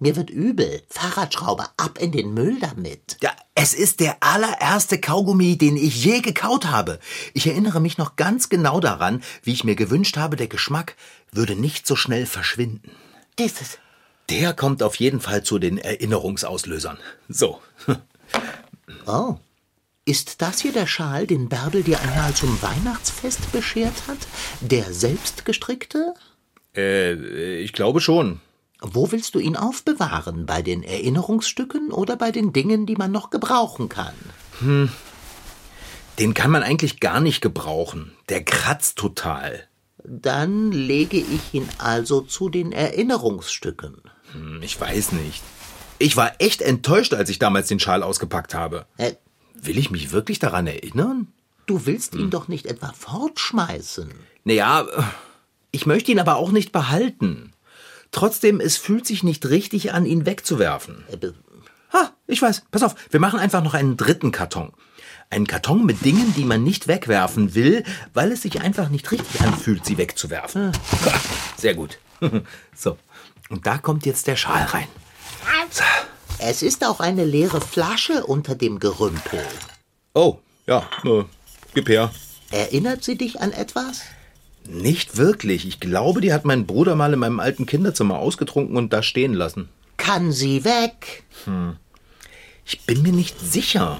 Mir 0.00 0.16
wird 0.16 0.30
übel. 0.30 0.82
Fahrradschrauber, 0.88 1.70
ab 1.76 1.98
in 2.00 2.12
den 2.12 2.34
Müll 2.34 2.58
damit. 2.60 3.16
Ja, 3.20 3.30
es 3.54 3.74
ist 3.74 4.00
der 4.00 4.16
allererste 4.20 4.98
Kaugummi, 4.98 5.58
den 5.58 5.76
ich 5.76 6.04
je 6.04 6.20
gekaut 6.20 6.66
habe. 6.66 6.98
Ich 7.34 7.46
erinnere 7.46 7.80
mich 7.80 7.98
noch 7.98 8.16
ganz 8.16 8.48
genau 8.48 8.80
daran, 8.80 9.22
wie 9.42 9.52
ich 9.52 9.64
mir 9.64 9.76
gewünscht 9.76 10.16
habe, 10.16 10.36
der 10.36 10.48
Geschmack 10.48 10.96
würde 11.32 11.56
nicht 11.56 11.86
so 11.86 11.96
schnell 11.96 12.26
verschwinden. 12.26 12.92
Dieses. 13.38 13.78
Der 14.30 14.54
kommt 14.54 14.82
auf 14.82 14.96
jeden 14.96 15.20
Fall 15.20 15.42
zu 15.42 15.58
den 15.58 15.78
Erinnerungsauslösern. 15.78 16.98
So. 17.28 17.60
Oh. 19.06 19.36
Ist 20.04 20.42
das 20.42 20.60
hier 20.60 20.72
der 20.72 20.86
Schal, 20.86 21.26
den 21.26 21.48
Bärbel 21.48 21.82
dir 21.82 22.00
einmal 22.00 22.34
zum 22.34 22.60
Weihnachtsfest 22.60 23.52
beschert 23.52 23.94
hat? 24.08 24.18
Der 24.60 24.92
selbstgestrickte? 24.92 26.14
Äh, 26.76 27.60
ich 27.60 27.72
glaube 27.72 28.00
schon. 28.00 28.40
Wo 28.80 29.12
willst 29.12 29.34
du 29.34 29.38
ihn 29.38 29.56
aufbewahren? 29.56 30.44
Bei 30.46 30.60
den 30.62 30.82
Erinnerungsstücken 30.82 31.92
oder 31.92 32.16
bei 32.16 32.32
den 32.32 32.52
Dingen, 32.52 32.84
die 32.86 32.96
man 32.96 33.12
noch 33.12 33.30
gebrauchen 33.30 33.88
kann? 33.88 34.14
Den 36.18 36.34
kann 36.34 36.50
man 36.50 36.62
eigentlich 36.62 36.98
gar 37.00 37.20
nicht 37.20 37.40
gebrauchen. 37.40 38.12
Der 38.28 38.42
kratzt 38.44 38.98
total. 38.98 39.68
Dann 40.04 40.72
lege 40.72 41.16
ich 41.18 41.54
ihn 41.54 41.68
also 41.78 42.20
zu 42.22 42.48
den 42.48 42.72
Erinnerungsstücken. 42.72 43.98
Hm, 44.32 44.60
Ich 44.62 44.80
weiß 44.80 45.12
nicht. 45.12 45.42
Ich 45.98 46.16
war 46.16 46.32
echt 46.40 46.60
enttäuscht, 46.62 47.14
als 47.14 47.30
ich 47.30 47.38
damals 47.38 47.68
den 47.68 47.78
Schal 47.78 48.02
ausgepackt 48.02 48.54
habe. 48.54 48.86
Äh, 48.96 49.12
Will 49.54 49.78
ich 49.78 49.92
mich 49.92 50.10
wirklich 50.10 50.38
daran 50.40 50.66
erinnern? 50.66 51.28
du 51.66 51.86
willst 51.86 52.16
ihn 52.16 52.28
doch 52.30 52.48
nicht 52.48 52.66
etwa 52.66 52.92
fortschmeißen. 52.92 54.12
Naja, 54.42 54.84
ich 55.72 55.86
möchte 55.86 56.12
ihn 56.12 56.20
aber 56.20 56.36
auch 56.36 56.52
nicht 56.52 56.70
behalten. 56.70 57.52
Trotzdem, 58.12 58.60
es 58.60 58.76
fühlt 58.76 59.06
sich 59.06 59.22
nicht 59.22 59.46
richtig 59.46 59.92
an, 59.92 60.06
ihn 60.06 60.26
wegzuwerfen. 60.26 61.04
Äh, 61.10 61.32
Ha, 61.92 62.10
ich 62.26 62.40
weiß. 62.40 62.62
Pass 62.70 62.82
auf, 62.82 62.94
wir 63.10 63.20
machen 63.20 63.38
einfach 63.38 63.62
noch 63.62 63.74
einen 63.74 63.96
dritten 63.96 64.32
Karton. 64.32 64.72
Einen 65.30 65.46
Karton 65.46 65.84
mit 65.84 66.04
Dingen, 66.04 66.34
die 66.36 66.44
man 66.44 66.62
nicht 66.62 66.88
wegwerfen 66.88 67.54
will, 67.54 67.84
weil 68.14 68.32
es 68.32 68.42
sich 68.42 68.60
einfach 68.60 68.88
nicht 68.88 69.10
richtig 69.10 69.40
anfühlt, 69.40 69.84
sie 69.84 69.98
wegzuwerfen. 69.98 70.72
Sehr 71.56 71.74
gut. 71.74 71.98
So, 72.76 72.98
und 73.48 73.66
da 73.66 73.78
kommt 73.78 74.06
jetzt 74.06 74.28
der 74.28 74.36
Schal 74.36 74.62
rein. 74.66 74.86
So. 75.70 75.82
Es 76.38 76.62
ist 76.62 76.86
auch 76.86 77.00
eine 77.00 77.24
leere 77.24 77.60
Flasche 77.60 78.24
unter 78.24 78.54
dem 78.54 78.78
Gerümpel. 78.78 79.44
Oh, 80.14 80.38
ja, 80.66 80.88
äh, 81.04 81.24
gib 81.74 81.88
her. 81.88 82.12
Erinnert 82.52 83.02
sie 83.02 83.18
dich 83.18 83.40
an 83.40 83.52
etwas? 83.52 84.02
Nicht 84.68 85.16
wirklich. 85.16 85.66
Ich 85.66 85.80
glaube, 85.80 86.20
die 86.20 86.32
hat 86.32 86.44
mein 86.44 86.66
Bruder 86.66 86.94
mal 86.94 87.12
in 87.12 87.18
meinem 87.18 87.40
alten 87.40 87.66
Kinderzimmer 87.66 88.18
ausgetrunken 88.18 88.76
und 88.76 88.92
da 88.92 89.02
stehen 89.02 89.34
lassen. 89.34 89.68
Kann 89.96 90.32
sie 90.32 90.64
weg? 90.64 91.24
Ich 92.64 92.80
bin 92.86 93.02
mir 93.02 93.12
nicht 93.12 93.38
sicher. 93.40 93.98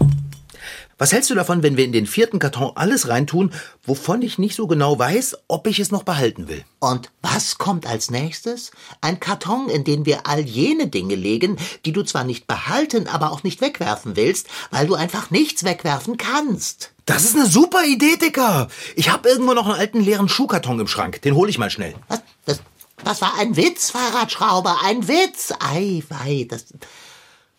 Was 1.02 1.12
hältst 1.12 1.30
du 1.30 1.35
davon, 1.35 1.64
wenn 1.64 1.76
wir 1.76 1.85
in 1.85 1.90
den 1.90 2.06
vierten 2.06 2.38
Karton 2.38 2.71
alles 2.76 3.09
reintun, 3.09 3.52
wovon 3.82 4.23
ich 4.23 4.38
nicht 4.38 4.54
so 4.54 4.68
genau 4.68 4.97
weiß, 4.97 5.37
ob 5.49 5.66
ich 5.66 5.80
es 5.80 5.90
noch 5.90 6.04
behalten 6.04 6.47
will? 6.47 6.64
Und 6.78 7.11
was 7.23 7.59
kommt 7.59 7.88
als 7.88 8.12
nächstes? 8.12 8.71
Ein 9.00 9.18
Karton, 9.18 9.68
in 9.68 9.82
den 9.82 10.06
wir 10.06 10.28
all 10.28 10.42
jene 10.42 10.87
Dinge 10.87 11.16
legen, 11.16 11.56
die 11.85 11.90
du 11.90 12.04
zwar 12.04 12.23
nicht 12.23 12.47
behalten, 12.47 13.09
aber 13.09 13.32
auch 13.32 13.42
nicht 13.42 13.61
wegwerfen 13.61 14.14
willst, 14.14 14.47
weil 14.71 14.87
du 14.87 14.94
einfach 14.94 15.32
nichts 15.32 15.64
wegwerfen 15.64 16.18
kannst. 16.18 16.92
Das 17.04 17.25
ist 17.25 17.35
eine 17.35 17.47
super 17.47 17.82
Idee, 17.85 18.16
Dicker. 18.16 18.68
Ich 18.94 19.11
habe 19.11 19.28
irgendwo 19.28 19.54
noch 19.54 19.66
einen 19.66 19.80
alten 19.80 20.00
leeren 20.00 20.28
Schuhkarton 20.28 20.78
im 20.78 20.87
Schrank. 20.87 21.21
Den 21.23 21.35
hole 21.35 21.50
ich 21.50 21.59
mal 21.59 21.71
schnell. 21.71 21.97
Was? 22.06 22.23
Das, 22.44 22.61
das 23.02 23.21
war 23.23 23.37
ein 23.40 23.56
Witz, 23.56 23.90
Fahrradschrauber, 23.90 24.76
ein 24.85 25.09
Witz. 25.09 25.52
Ei, 25.59 26.04
wei, 26.09 26.47
das. 26.49 26.66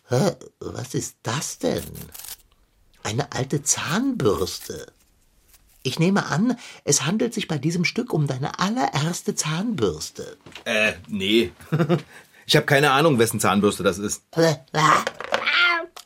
Hä, 0.08 0.32
was 0.60 0.94
ist 0.94 1.16
das 1.22 1.58
denn? 1.58 1.82
Eine 3.04 3.30
alte 3.32 3.62
Zahnbürste. 3.62 4.86
Ich 5.84 5.98
nehme 5.98 6.26
an, 6.26 6.56
es 6.84 7.04
handelt 7.04 7.34
sich 7.34 7.46
bei 7.46 7.58
diesem 7.58 7.84
Stück 7.84 8.12
um 8.12 8.26
deine 8.26 8.58
allererste 8.58 9.34
Zahnbürste. 9.36 10.36
Äh, 10.64 10.94
nee. 11.06 11.52
Ich 12.46 12.56
habe 12.56 12.66
keine 12.66 12.90
Ahnung, 12.90 13.18
wessen 13.18 13.40
Zahnbürste 13.40 13.82
das 13.82 13.96
ist. 13.96 14.22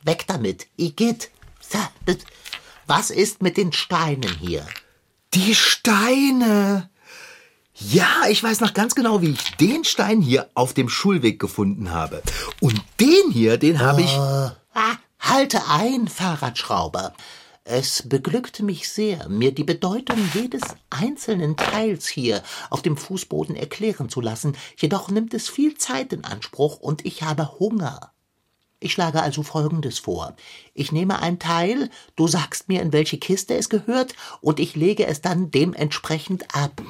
Weg 0.05 0.25
damit, 0.28 0.69
Igitt. 0.76 1.33
Was 2.87 3.11
ist 3.11 3.43
mit 3.43 3.57
den 3.57 3.73
Steinen 3.73 4.37
hier? 4.38 4.64
Die 5.35 5.57
Steine. 5.57 6.90
Ja, 7.75 8.23
ich 8.28 8.43
weiß 8.43 8.61
noch 8.61 8.73
ganz 8.73 8.95
genau, 8.95 9.21
wie 9.21 9.31
ich 9.31 9.57
den 9.57 9.85
Stein 9.85 10.21
hier 10.21 10.49
auf 10.55 10.75
dem 10.75 10.88
Schulweg 10.88 11.38
gefunden 11.38 11.90
habe. 11.90 12.23
Und 12.61 12.81
den 13.00 13.31
hier, 13.33 13.57
den 13.57 13.81
habe 13.81 14.02
ich. 14.02 14.17
Ah, 15.29 15.35
halte 15.35 15.61
ein, 15.69 16.09
Fahrradschrauber. 16.09 17.13
Es 17.65 18.09
beglückt 18.09 18.61
mich 18.61 18.89
sehr, 18.89 19.29
mir 19.29 19.53
die 19.53 19.65
Bedeutung 19.65 20.17
jedes 20.33 20.63
einzelnen 20.91 21.57
Teils 21.57 22.09
hier 22.09 22.43
auf 22.71 22.83
dem 22.83 22.97
Fußboden 22.97 23.55
erklären 23.55 24.09
zu 24.09 24.21
lassen, 24.21 24.57
jedoch 24.77 25.11
nimmt 25.11 25.35
es 25.35 25.49
viel 25.49 25.77
Zeit 25.77 26.13
in 26.13 26.25
Anspruch 26.25 26.79
und 26.79 27.05
ich 27.05 27.23
habe 27.23 27.59
Hunger. 27.59 28.13
Ich 28.81 28.93
schlage 28.93 29.23
also 29.23 29.43
Folgendes 29.43 29.99
vor. 29.99 30.35
Ich 30.73 30.93
nehme 30.93 31.21
ein 31.21 31.39
Teil, 31.39 31.91
du 32.17 32.27
sagst 32.27 32.69
mir, 32.69 32.81
in 32.81 32.93
welche 32.93 33.19
Kiste 33.19 33.55
es 33.55 33.69
gehört, 33.69 34.15
und 34.41 34.61
ich 34.61 34.77
lege 34.77 35.07
es 35.07 35.21
dann 35.21 35.51
dementsprechend 35.51 36.55
ab. 36.55 36.81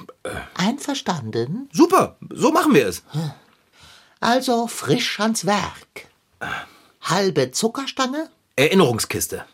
Einverstanden? 0.54 1.68
Super, 1.73 2.18
so 2.30 2.52
machen 2.52 2.75
wir 2.75 2.87
es. 2.87 3.02
Also 4.21 4.68
frisch 4.68 5.18
ans 5.18 5.45
Werk. 5.45 6.09
Halbe 7.08 7.52
Zuckerstange, 7.52 8.28
Erinnerungskiste. 8.54 9.46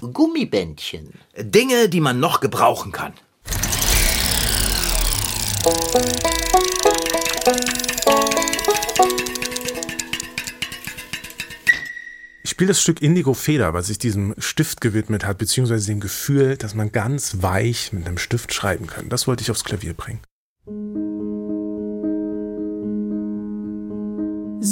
Gummibändchen, 0.00 1.14
Dinge, 1.36 1.88
die 1.88 2.00
man 2.00 2.20
noch 2.20 2.38
gebrauchen 2.38 2.92
kann. 2.92 3.14
Ich 12.44 12.50
spiele 12.50 12.68
das 12.68 12.80
Stück 12.80 13.02
Indigo 13.02 13.34
Feder, 13.34 13.74
was 13.74 13.88
sich 13.88 13.98
diesem 13.98 14.36
Stift 14.38 14.80
gewidmet 14.80 15.24
hat, 15.24 15.38
beziehungsweise 15.38 15.88
dem 15.88 15.98
Gefühl, 15.98 16.56
dass 16.56 16.76
man 16.76 16.92
ganz 16.92 17.42
weich 17.42 17.92
mit 17.92 18.06
einem 18.06 18.18
Stift 18.18 18.54
schreiben 18.54 18.86
kann. 18.86 19.08
Das 19.08 19.26
wollte 19.26 19.42
ich 19.42 19.50
aufs 19.50 19.64
Klavier 19.64 19.94
bringen. 19.94 20.20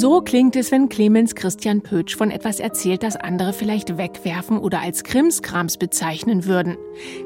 So 0.03 0.21
klingt 0.21 0.57
es, 0.57 0.73
wenn 0.73 0.89
Clemens 0.89 1.37
Christian 1.37 1.81
Pötsch 1.81 2.17
von 2.17 2.33
etwas 2.33 2.59
erzählt, 2.59 3.05
das 3.05 3.15
andere 3.15 3.53
vielleicht 3.53 3.99
wegwerfen 3.99 4.59
oder 4.59 4.81
als 4.81 5.05
Krimskrams 5.05 5.77
bezeichnen 5.77 6.45
würden. 6.45 6.77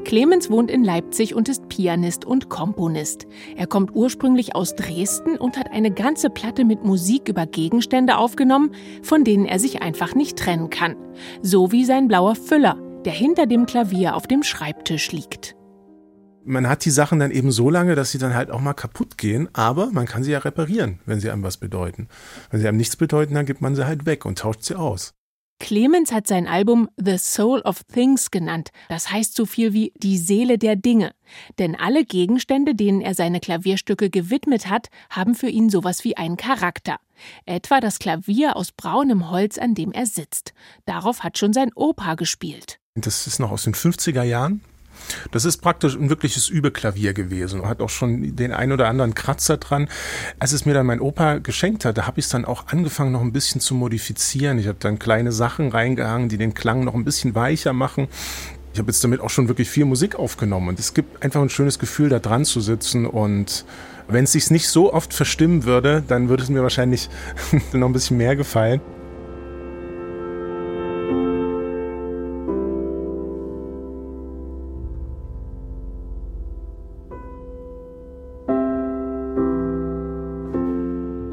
Clemens 0.04 0.50
wohnt 0.50 0.70
in 0.70 0.84
Leipzig 0.84 1.34
und 1.34 1.48
ist 1.48 1.70
Pianist 1.70 2.26
und 2.26 2.50
Komponist. 2.50 3.26
Er 3.56 3.66
kommt 3.66 3.96
ursprünglich 3.96 4.54
aus 4.54 4.76
Dresden 4.76 5.38
und 5.38 5.56
hat 5.56 5.72
eine 5.72 5.90
ganze 5.90 6.28
Platte 6.28 6.66
mit 6.66 6.84
Musik 6.84 7.30
über 7.30 7.46
Gegenstände 7.46 8.18
aufgenommen, 8.18 8.72
von 9.00 9.24
denen 9.24 9.46
er 9.46 9.58
sich 9.58 9.80
einfach 9.80 10.14
nicht 10.14 10.38
trennen 10.38 10.68
kann. 10.68 10.96
So 11.40 11.72
wie 11.72 11.86
sein 11.86 12.08
blauer 12.08 12.34
Füller, 12.34 12.76
der 13.06 13.14
hinter 13.14 13.46
dem 13.46 13.64
Klavier 13.64 14.14
auf 14.14 14.26
dem 14.26 14.42
Schreibtisch 14.42 15.12
liegt 15.12 15.56
man 16.46 16.68
hat 16.68 16.84
die 16.84 16.90
Sachen 16.90 17.18
dann 17.18 17.30
eben 17.30 17.50
so 17.50 17.70
lange, 17.70 17.94
dass 17.94 18.10
sie 18.10 18.18
dann 18.18 18.34
halt 18.34 18.50
auch 18.50 18.60
mal 18.60 18.74
kaputt 18.74 19.18
gehen, 19.18 19.48
aber 19.52 19.90
man 19.90 20.06
kann 20.06 20.22
sie 20.22 20.32
ja 20.32 20.38
reparieren, 20.38 21.00
wenn 21.04 21.20
sie 21.20 21.30
einem 21.30 21.42
was 21.42 21.56
bedeuten. 21.56 22.08
Wenn 22.50 22.60
sie 22.60 22.68
einem 22.68 22.78
nichts 22.78 22.96
bedeuten, 22.96 23.34
dann 23.34 23.46
gibt 23.46 23.60
man 23.60 23.74
sie 23.74 23.86
halt 23.86 24.06
weg 24.06 24.24
und 24.24 24.38
tauscht 24.38 24.62
sie 24.62 24.76
aus. 24.76 25.14
Clemens 25.58 26.12
hat 26.12 26.26
sein 26.26 26.46
Album 26.46 26.90
The 26.98 27.16
Soul 27.16 27.60
of 27.62 27.82
Things 27.84 28.30
genannt. 28.30 28.70
Das 28.90 29.10
heißt 29.10 29.34
so 29.34 29.46
viel 29.46 29.72
wie 29.72 29.92
die 29.96 30.18
Seele 30.18 30.58
der 30.58 30.76
Dinge. 30.76 31.12
Denn 31.58 31.74
alle 31.74 32.04
Gegenstände, 32.04 32.74
denen 32.74 33.00
er 33.00 33.14
seine 33.14 33.40
Klavierstücke 33.40 34.10
gewidmet 34.10 34.68
hat, 34.68 34.88
haben 35.08 35.34
für 35.34 35.48
ihn 35.48 35.70
sowas 35.70 36.04
wie 36.04 36.16
einen 36.16 36.36
Charakter. 36.36 36.98
Etwa 37.46 37.80
das 37.80 37.98
Klavier 37.98 38.56
aus 38.56 38.70
braunem 38.70 39.30
Holz, 39.30 39.56
an 39.56 39.74
dem 39.74 39.92
er 39.92 40.04
sitzt. 40.04 40.52
Darauf 40.84 41.24
hat 41.24 41.38
schon 41.38 41.54
sein 41.54 41.70
Opa 41.74 42.16
gespielt. 42.16 42.78
Das 42.94 43.26
ist 43.26 43.40
noch 43.40 43.50
aus 43.50 43.64
den 43.64 43.74
50er 43.74 44.22
Jahren. 44.22 44.60
Das 45.30 45.44
ist 45.44 45.58
praktisch 45.58 45.96
ein 45.96 46.10
wirkliches 46.10 46.48
Übeklavier 46.48 47.12
gewesen. 47.12 47.66
Hat 47.66 47.80
auch 47.80 47.88
schon 47.88 48.36
den 48.36 48.52
ein 48.52 48.72
oder 48.72 48.88
anderen 48.88 49.14
Kratzer 49.14 49.56
dran. 49.56 49.88
Als 50.38 50.52
es 50.52 50.66
mir 50.66 50.74
dann 50.74 50.86
mein 50.86 51.00
Opa 51.00 51.38
geschenkt 51.38 51.84
hat, 51.84 51.98
da 51.98 52.06
habe 52.06 52.20
ich 52.20 52.26
es 52.26 52.30
dann 52.30 52.44
auch 52.44 52.66
angefangen, 52.68 53.12
noch 53.12 53.20
ein 53.20 53.32
bisschen 53.32 53.60
zu 53.60 53.74
modifizieren. 53.74 54.58
Ich 54.58 54.66
habe 54.66 54.78
dann 54.80 54.98
kleine 54.98 55.32
Sachen 55.32 55.70
reingehangen, 55.70 56.28
die 56.28 56.38
den 56.38 56.54
Klang 56.54 56.84
noch 56.84 56.94
ein 56.94 57.04
bisschen 57.04 57.34
weicher 57.34 57.72
machen. 57.72 58.08
Ich 58.72 58.78
habe 58.78 58.90
jetzt 58.90 59.02
damit 59.02 59.20
auch 59.20 59.30
schon 59.30 59.48
wirklich 59.48 59.70
viel 59.70 59.86
Musik 59.86 60.16
aufgenommen. 60.16 60.68
Und 60.68 60.78
es 60.78 60.92
gibt 60.92 61.24
einfach 61.24 61.40
ein 61.40 61.48
schönes 61.48 61.78
Gefühl, 61.78 62.10
da 62.10 62.18
dran 62.18 62.44
zu 62.44 62.60
sitzen. 62.60 63.06
Und 63.06 63.64
wenn 64.08 64.24
es 64.24 64.32
sich 64.32 64.50
nicht 64.50 64.68
so 64.68 64.92
oft 64.92 65.14
verstimmen 65.14 65.64
würde, 65.64 66.02
dann 66.06 66.28
würde 66.28 66.42
es 66.42 66.50
mir 66.50 66.62
wahrscheinlich 66.62 67.08
noch 67.72 67.88
ein 67.88 67.92
bisschen 67.92 68.18
mehr 68.18 68.36
gefallen. 68.36 68.80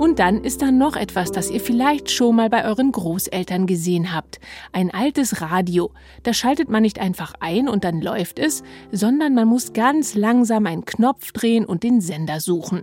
Und 0.04 0.20
dann 0.20 0.44
ist 0.44 0.62
da 0.62 0.70
noch 0.70 0.98
etwas, 0.98 1.32
das 1.32 1.50
ihr 1.50 1.62
vielleicht 1.62 2.12
schon 2.12 2.36
mal 2.36 2.50
bei 2.50 2.66
euren 2.66 2.92
Großeltern 2.92 3.68
gesehen 3.68 4.14
habt. 4.14 4.42
Ein 4.74 4.94
altes 4.94 5.40
Radio. 5.40 5.94
Da 6.24 6.34
schaltet 6.34 6.68
man 6.68 6.82
nicht 6.82 7.00
einfach 7.00 7.36
ein 7.40 7.70
und 7.70 7.86
dann 7.86 8.02
läuft 8.02 8.38
es, 8.38 8.64
sondern 8.92 9.34
man 9.34 9.48
muss 9.48 9.72
ganz 9.72 10.14
langsam 10.14 10.66
einen 10.66 10.84
Knopf 10.84 11.32
drehen 11.32 11.64
und 11.64 11.84
den 11.84 12.02
Sender 12.02 12.42
suchen. 12.42 12.82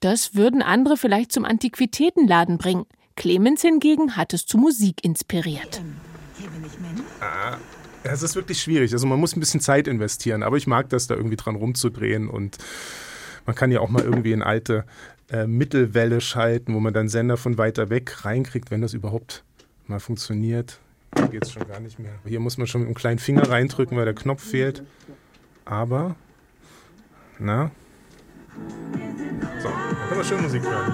Das 0.00 0.36
würden 0.36 0.62
andere 0.62 0.96
vielleicht 0.96 1.32
zum 1.32 1.44
Antiquitätenladen 1.44 2.56
bringen. 2.56 2.86
Clemens 3.14 3.60
hingegen 3.60 4.16
hat 4.16 4.32
es 4.32 4.46
zu 4.46 4.56
Musik 4.56 5.04
inspiriert. 5.04 5.82
Ah, 7.20 7.58
es 8.04 8.22
ist 8.22 8.36
wirklich 8.36 8.62
schwierig. 8.62 8.90
Also 8.94 9.06
man 9.06 9.20
muss 9.20 9.36
ein 9.36 9.40
bisschen 9.40 9.60
Zeit 9.60 9.86
investieren, 9.86 10.42
aber 10.42 10.56
ich 10.56 10.66
mag 10.66 10.88
das 10.88 11.08
da 11.08 11.14
irgendwie 11.14 11.36
dran 11.36 11.56
rumzudrehen 11.56 12.26
und 12.26 12.56
man 13.46 13.54
kann 13.54 13.70
ja 13.70 13.80
auch 13.80 13.90
mal 13.90 14.02
irgendwie 14.02 14.32
in 14.32 14.42
alte 14.42 14.86
äh, 15.30 15.46
Mittelwelle 15.46 16.20
schalten, 16.20 16.74
wo 16.74 16.80
man 16.80 16.92
dann 16.92 17.08
Sender 17.08 17.36
von 17.36 17.58
weiter 17.58 17.90
weg 17.90 18.24
reinkriegt, 18.24 18.70
wenn 18.70 18.80
das 18.80 18.94
überhaupt 18.94 19.44
mal 19.86 20.00
funktioniert. 20.00 20.80
Hier 21.16 21.28
geht 21.28 21.44
es 21.44 21.52
schon 21.52 21.66
gar 21.66 21.80
nicht 21.80 21.98
mehr. 21.98 22.12
Hier 22.26 22.40
muss 22.40 22.58
man 22.58 22.66
schon 22.66 22.82
mit 22.82 22.88
einem 22.88 22.94
kleinen 22.94 23.18
Finger 23.18 23.48
reindrücken, 23.48 23.96
weil 23.96 24.04
der 24.04 24.14
Knopf 24.14 24.42
fehlt. 24.42 24.82
Aber, 25.64 26.16
na. 27.38 27.70
So, 29.62 29.68
dann 29.68 30.08
können 30.08 30.20
wir 30.20 30.24
schön 30.24 30.42
Musik 30.42 30.62
hören. 30.62 30.92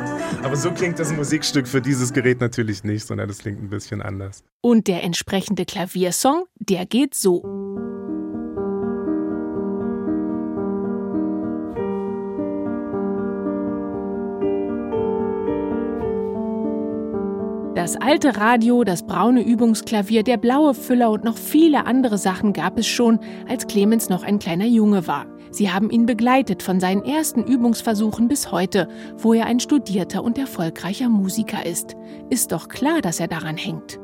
Aber 0.42 0.56
so 0.56 0.70
klingt 0.72 0.98
das 0.98 1.12
Musikstück 1.12 1.66
für 1.66 1.80
dieses 1.80 2.12
Gerät 2.12 2.40
natürlich 2.40 2.84
nicht, 2.84 3.06
sondern 3.06 3.28
das 3.28 3.38
klingt 3.38 3.62
ein 3.62 3.70
bisschen 3.70 4.02
anders. 4.02 4.44
Und 4.60 4.88
der 4.88 5.02
entsprechende 5.02 5.64
Klaviersong, 5.64 6.44
der 6.58 6.84
geht 6.84 7.14
so. 7.14 7.93
Das 17.84 17.96
alte 17.96 18.38
Radio, 18.38 18.82
das 18.82 19.02
braune 19.02 19.42
Übungsklavier, 19.42 20.22
der 20.22 20.38
blaue 20.38 20.72
Füller 20.72 21.10
und 21.10 21.22
noch 21.22 21.36
viele 21.36 21.84
andere 21.84 22.16
Sachen 22.16 22.54
gab 22.54 22.78
es 22.78 22.86
schon, 22.86 23.20
als 23.46 23.66
Clemens 23.66 24.08
noch 24.08 24.22
ein 24.22 24.38
kleiner 24.38 24.64
Junge 24.64 25.06
war. 25.06 25.26
Sie 25.50 25.70
haben 25.70 25.90
ihn 25.90 26.06
begleitet 26.06 26.62
von 26.62 26.80
seinen 26.80 27.04
ersten 27.04 27.44
Übungsversuchen 27.44 28.26
bis 28.26 28.50
heute, 28.50 28.88
wo 29.18 29.34
er 29.34 29.44
ein 29.44 29.60
studierter 29.60 30.24
und 30.24 30.38
erfolgreicher 30.38 31.10
Musiker 31.10 31.66
ist. 31.66 31.94
Ist 32.30 32.52
doch 32.52 32.68
klar, 32.68 33.02
dass 33.02 33.20
er 33.20 33.28
daran 33.28 33.58
hängt. 33.58 33.98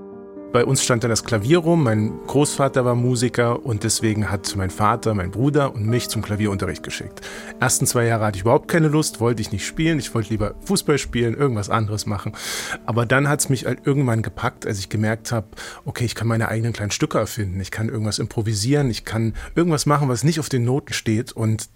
Bei 0.52 0.64
uns 0.64 0.82
stand 0.82 1.04
dann 1.04 1.10
das 1.10 1.22
Klavier 1.22 1.58
rum. 1.58 1.84
Mein 1.84 2.12
Großvater 2.26 2.84
war 2.84 2.96
Musiker 2.96 3.64
und 3.64 3.84
deswegen 3.84 4.32
hat 4.32 4.56
mein 4.56 4.70
Vater, 4.70 5.14
mein 5.14 5.30
Bruder 5.30 5.72
und 5.72 5.86
mich 5.86 6.08
zum 6.08 6.22
Klavierunterricht 6.22 6.82
geschickt. 6.82 7.20
Ersten 7.60 7.86
zwei 7.86 8.06
Jahre 8.06 8.24
hatte 8.24 8.36
ich 8.36 8.42
überhaupt 8.42 8.66
keine 8.66 8.88
Lust, 8.88 9.20
wollte 9.20 9.42
ich 9.42 9.52
nicht 9.52 9.64
spielen. 9.64 10.00
Ich 10.00 10.12
wollte 10.12 10.30
lieber 10.30 10.56
Fußball 10.64 10.98
spielen, 10.98 11.36
irgendwas 11.36 11.70
anderes 11.70 12.04
machen. 12.04 12.32
Aber 12.84 13.06
dann 13.06 13.28
hat 13.28 13.38
es 13.38 13.48
mich 13.48 13.66
halt 13.66 13.86
irgendwann 13.86 14.22
gepackt, 14.22 14.66
als 14.66 14.80
ich 14.80 14.88
gemerkt 14.88 15.30
habe, 15.30 15.46
okay, 15.84 16.04
ich 16.04 16.16
kann 16.16 16.26
meine 16.26 16.48
eigenen 16.48 16.72
kleinen 16.72 16.90
Stücke 16.90 17.18
erfinden. 17.18 17.60
Ich 17.60 17.70
kann 17.70 17.88
irgendwas 17.88 18.18
improvisieren. 18.18 18.90
Ich 18.90 19.04
kann 19.04 19.34
irgendwas 19.54 19.86
machen, 19.86 20.08
was 20.08 20.24
nicht 20.24 20.40
auf 20.40 20.48
den 20.48 20.64
Noten 20.64 20.94
steht. 20.94 21.30
Und 21.30 21.68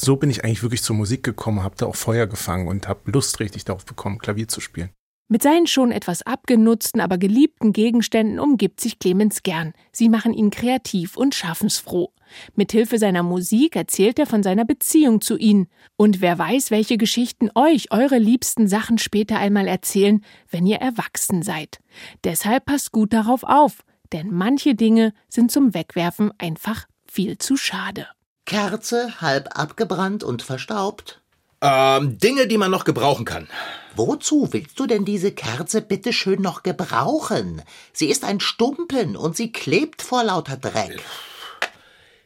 so 0.00 0.16
bin 0.16 0.30
ich 0.30 0.42
eigentlich 0.42 0.62
wirklich 0.62 0.82
zur 0.82 0.96
Musik 0.96 1.22
gekommen, 1.22 1.62
habe 1.62 1.74
da 1.76 1.84
auch 1.84 1.96
Feuer 1.96 2.26
gefangen 2.26 2.66
und 2.66 2.88
habe 2.88 3.10
Lust 3.10 3.40
richtig 3.40 3.66
darauf 3.66 3.84
bekommen, 3.84 4.18
Klavier 4.18 4.48
zu 4.48 4.62
spielen. 4.62 4.88
Mit 5.32 5.42
seinen 5.42 5.66
schon 5.66 5.92
etwas 5.92 6.20
abgenutzten, 6.26 7.00
aber 7.00 7.16
geliebten 7.16 7.72
Gegenständen 7.72 8.38
umgibt 8.38 8.80
sich 8.80 8.98
Clemens 8.98 9.42
gern. 9.42 9.72
Sie 9.90 10.10
machen 10.10 10.34
ihn 10.34 10.50
kreativ 10.50 11.16
und 11.16 11.34
schaffensfroh. 11.34 12.12
Mithilfe 12.54 12.98
seiner 12.98 13.22
Musik 13.22 13.74
erzählt 13.74 14.18
er 14.18 14.26
von 14.26 14.42
seiner 14.42 14.66
Beziehung 14.66 15.22
zu 15.22 15.38
ihnen. 15.38 15.68
Und 15.96 16.20
wer 16.20 16.38
weiß, 16.38 16.70
welche 16.70 16.98
Geschichten 16.98 17.48
euch 17.54 17.90
eure 17.90 18.18
liebsten 18.18 18.68
Sachen 18.68 18.98
später 18.98 19.38
einmal 19.38 19.68
erzählen, 19.68 20.22
wenn 20.50 20.66
ihr 20.66 20.82
erwachsen 20.82 21.42
seid. 21.42 21.78
Deshalb 22.24 22.66
passt 22.66 22.92
gut 22.92 23.14
darauf 23.14 23.42
auf, 23.42 23.84
denn 24.12 24.30
manche 24.30 24.74
Dinge 24.74 25.14
sind 25.30 25.50
zum 25.50 25.72
Wegwerfen 25.72 26.30
einfach 26.36 26.84
viel 27.10 27.38
zu 27.38 27.56
schade. 27.56 28.06
Kerze, 28.44 29.22
halb 29.22 29.58
abgebrannt 29.58 30.24
und 30.24 30.42
verstaubt. 30.42 31.21
Ähm, 31.64 32.18
Dinge, 32.18 32.48
die 32.48 32.58
man 32.58 32.72
noch 32.72 32.84
gebrauchen 32.84 33.24
kann. 33.24 33.46
Wozu 33.94 34.48
willst 34.52 34.80
du 34.80 34.86
denn 34.86 35.04
diese 35.04 35.30
Kerze 35.32 35.80
bitte 35.80 36.12
schön 36.12 36.42
noch 36.42 36.62
gebrauchen? 36.64 37.62
Sie 37.92 38.08
ist 38.08 38.24
ein 38.24 38.40
Stumpen 38.40 39.16
und 39.16 39.36
sie 39.36 39.52
klebt 39.52 40.02
vor 40.02 40.24
lauter 40.24 40.56
Dreck. 40.56 41.00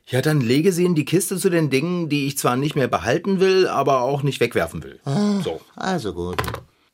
Ja, 0.06 0.22
dann 0.22 0.40
lege 0.40 0.72
sie 0.72 0.84
in 0.84 0.94
die 0.94 1.04
Kiste 1.04 1.36
zu 1.36 1.50
den 1.50 1.68
Dingen, 1.68 2.08
die 2.08 2.26
ich 2.28 2.38
zwar 2.38 2.56
nicht 2.56 2.76
mehr 2.76 2.88
behalten 2.88 3.40
will, 3.40 3.66
aber 3.68 4.00
auch 4.00 4.22
nicht 4.22 4.40
wegwerfen 4.40 4.82
will. 4.84 5.00
So, 5.44 5.60
Also 5.74 6.14
gut. 6.14 6.40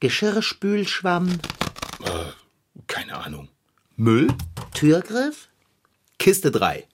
Geschirrspülschwamm, 0.01 1.39
keine 2.89 3.19
Ahnung. 3.19 3.49
Müll? 3.97 4.29
Türgriff, 4.75 5.49
Kiste 6.19 6.51
3. 6.51 6.89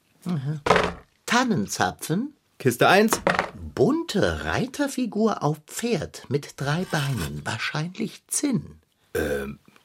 Tannenzapfen, 1.25 2.35
Kiste 2.59 2.88
1. 2.88 3.21
bunte 3.78 4.44
Reiterfigur 4.44 5.44
auf 5.44 5.58
Pferd 5.68 6.25
mit 6.28 6.54
drei 6.56 6.85
Beinen, 6.90 7.42
wahrscheinlich 7.44 8.26
Zinn. 8.26 8.80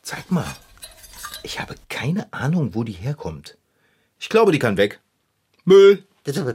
Zeig 0.01 0.31
mal. 0.31 0.47
Ich 1.43 1.59
habe 1.59 1.75
keine 1.89 2.33
Ahnung, 2.33 2.73
wo 2.73 2.83
die 2.83 2.93
herkommt. 2.93 3.55
Ich 4.19 4.29
glaube, 4.29 4.51
die 4.51 4.57
kann 4.57 4.77
weg. 4.77 5.00
Müll. 5.63 6.07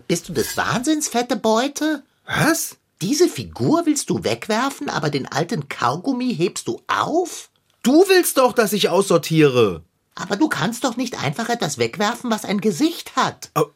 Bist 0.09 0.29
du 0.29 0.33
des 0.33 0.57
Wahnsinns, 0.57 1.07
fette 1.07 1.37
Beute? 1.37 2.03
Was? 2.27 2.79
Diese 3.03 3.29
Figur 3.29 3.87
willst 3.87 4.11
du 4.11 4.25
wegwerfen, 4.25 4.91
aber 4.91 5.09
den 5.09 5.27
alten 5.31 5.69
Kaugummi 5.69 6.35
hebst 6.35 6.67
du 6.67 6.83
auf? 6.89 7.51
Du 7.85 8.05
willst 8.09 8.39
doch, 8.39 8.53
dass 8.53 8.73
ich 8.73 8.89
aussortiere. 8.89 9.85
Aber 10.17 10.35
du 10.35 10.49
kannst 10.49 10.83
doch 10.83 10.97
nicht 10.97 11.23
einfach 11.23 11.49
etwas 11.49 11.79
wegwerfen, 11.79 12.33
was 12.33 12.45
ein 12.45 12.61
Gesicht 12.61 13.15
hat. 13.15 13.51
Oh, 13.55 13.67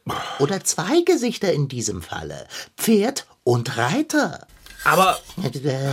Oder 0.40 0.64
zwei 0.64 1.02
Gesichter 1.02 1.52
in 1.52 1.68
diesem 1.68 2.02
Falle. 2.02 2.48
Pferd 2.76 3.26
und 3.44 3.76
Reiter. 3.76 4.46
Aber 4.84 5.18
Äh, 5.42 5.90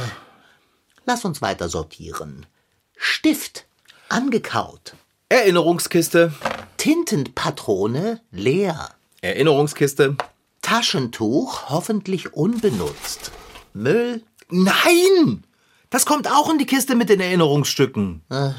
Lass 1.05 1.25
uns 1.25 1.41
weiter 1.41 1.69
sortieren. 1.69 2.45
Stift, 2.97 3.65
angekaut. 4.09 4.93
Erinnerungskiste. 5.29 6.33
Tintenpatrone, 6.77 8.21
leer. 8.31 8.89
Erinnerungskiste. 9.21 10.15
Taschentuch, 10.61 11.69
hoffentlich 11.69 12.33
unbenutzt. 12.33 13.31
Müll, 13.73 14.23
Nein! 14.49 15.43
Das 15.91 16.05
kommt 16.05 16.29
auch 16.29 16.49
in 16.51 16.57
die 16.57 16.65
Kiste 16.65 16.95
mit 16.95 17.09
den 17.09 17.19
Erinnerungsstücken. 17.19 18.21
äh, 18.29 18.49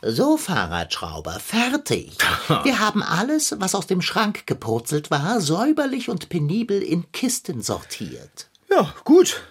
So, 0.00 0.36
Fahrradschrauber, 0.36 1.40
fertig. 1.40 2.16
Wir 2.64 2.78
haben 2.78 3.02
alles, 3.02 3.56
was 3.58 3.74
aus 3.74 3.86
dem 3.86 4.00
Schrank 4.00 4.46
gepurzelt 4.46 5.10
war, 5.10 5.40
säuberlich 5.40 6.08
und 6.08 6.28
penibel 6.28 6.80
in 6.82 7.10
Kisten 7.12 7.62
sortiert. 7.62 8.48
Ja, 8.70 8.94
gut. 9.04 9.42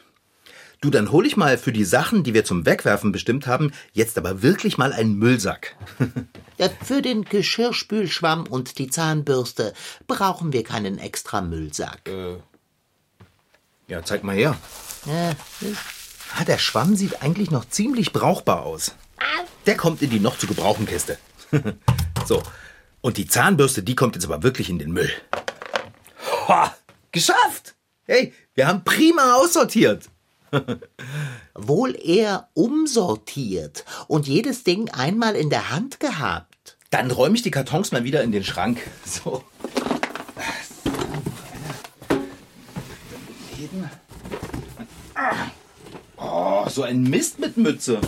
Du, 0.79 0.89
dann 0.91 1.11
hol 1.11 1.25
ich 1.25 1.35
mal 1.37 1.57
für 1.57 1.71
die 1.71 1.83
Sachen, 1.83 2.23
die 2.23 2.33
wir 2.35 2.45
zum 2.45 2.65
Wegwerfen 2.65 3.11
bestimmt 3.11 3.47
haben, 3.47 3.73
jetzt 3.93 4.17
aber 4.17 4.43
wirklich 4.43 4.77
mal 4.77 4.93
einen 4.93 5.17
Müllsack. 5.17 5.75
Ja, 6.59 6.69
für 6.83 7.01
den 7.01 7.25
Geschirrspülschwamm 7.25 8.45
und 8.47 8.77
die 8.77 8.87
Zahnbürste 8.87 9.73
brauchen 10.05 10.53
wir 10.53 10.63
keinen 10.63 10.99
extra 10.99 11.41
Müllsack. 11.41 12.09
Ja, 13.87 14.03
zeig 14.03 14.23
mal 14.23 14.35
her. 14.35 14.55
Äh, 15.07 15.33
Ah, 16.39 16.43
der 16.43 16.57
Schwamm 16.57 16.95
sieht 16.95 17.21
eigentlich 17.23 17.51
noch 17.51 17.67
ziemlich 17.69 18.11
brauchbar 18.11 18.63
aus. 18.63 18.91
Der 19.67 19.75
kommt 19.75 20.01
in 20.01 20.09
die 20.09 20.21
noch 20.21 20.37
zu 20.37 20.47
gebrauchen 20.47 20.85
Kiste. 20.87 21.17
so. 22.25 22.41
Und 23.01 23.17
die 23.17 23.27
Zahnbürste, 23.27 23.83
die 23.83 23.95
kommt 23.95 24.15
jetzt 24.15 24.25
aber 24.25 24.41
wirklich 24.41 24.69
in 24.69 24.79
den 24.79 24.91
Müll. 24.91 25.11
Ha, 26.47 26.75
geschafft! 27.11 27.75
Hey, 28.05 28.33
wir 28.55 28.67
haben 28.67 28.85
prima 28.85 29.35
aussortiert. 29.35 30.09
wohl 31.53 31.97
eher 32.01 32.47
umsortiert 32.53 33.83
und 34.07 34.27
jedes 34.27 34.63
Ding 34.63 34.89
einmal 34.91 35.35
in 35.35 35.49
der 35.49 35.69
Hand 35.69 35.99
gehabt. 35.99 36.77
Dann 36.89 37.11
räume 37.11 37.35
ich 37.35 37.41
die 37.41 37.51
Kartons 37.51 37.91
mal 37.91 38.05
wieder 38.05 38.23
in 38.23 38.31
den 38.31 38.43
Schrank. 38.43 38.79
So. 39.05 39.43
Oh, 46.15 46.69
so 46.69 46.83
ein 46.83 47.03
Mist 47.03 47.39
mit 47.39 47.57
Mütze. 47.57 47.99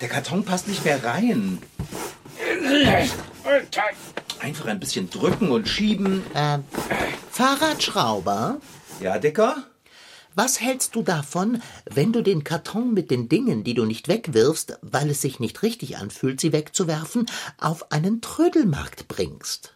Der 0.00 0.08
Karton 0.08 0.44
passt 0.44 0.68
nicht 0.68 0.84
mehr 0.84 1.02
rein. 1.02 1.58
Einfach 4.40 4.66
ein 4.66 4.80
bisschen 4.80 5.08
drücken 5.10 5.50
und 5.50 5.68
schieben. 5.68 6.22
Ähm, 6.34 6.64
Fahrradschrauber, 7.30 8.60
Ja, 9.00 9.18
Dicker? 9.18 9.64
was 10.34 10.60
hältst 10.60 10.94
du 10.94 11.02
davon, 11.02 11.62
wenn 11.86 12.12
du 12.12 12.22
den 12.22 12.44
Karton 12.44 12.92
mit 12.92 13.10
den 13.10 13.28
Dingen, 13.30 13.64
die 13.64 13.72
du 13.74 13.86
nicht 13.86 14.08
wegwirfst, 14.08 14.78
weil 14.82 15.08
es 15.10 15.22
sich 15.22 15.40
nicht 15.40 15.62
richtig 15.62 15.96
anfühlt, 15.96 16.40
sie 16.40 16.52
wegzuwerfen, 16.52 17.26
auf 17.58 17.90
einen 17.90 18.20
Trödelmarkt 18.20 19.08
bringst? 19.08 19.74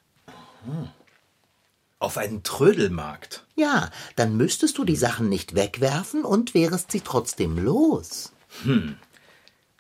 Auf 1.99 2.19
einen 2.19 2.43
Trödelmarkt. 2.43 3.45
Ja, 3.57 3.91
dann 4.17 4.37
müsstest 4.37 4.77
du 4.77 4.85
die 4.85 4.97
Sachen 4.97 5.31
nicht 5.31 5.55
wegwerfen 5.55 6.25
und 6.25 6.53
wärest 6.55 6.93
sie 6.93 7.01
trotzdem 7.01 7.57
los. 7.59 8.33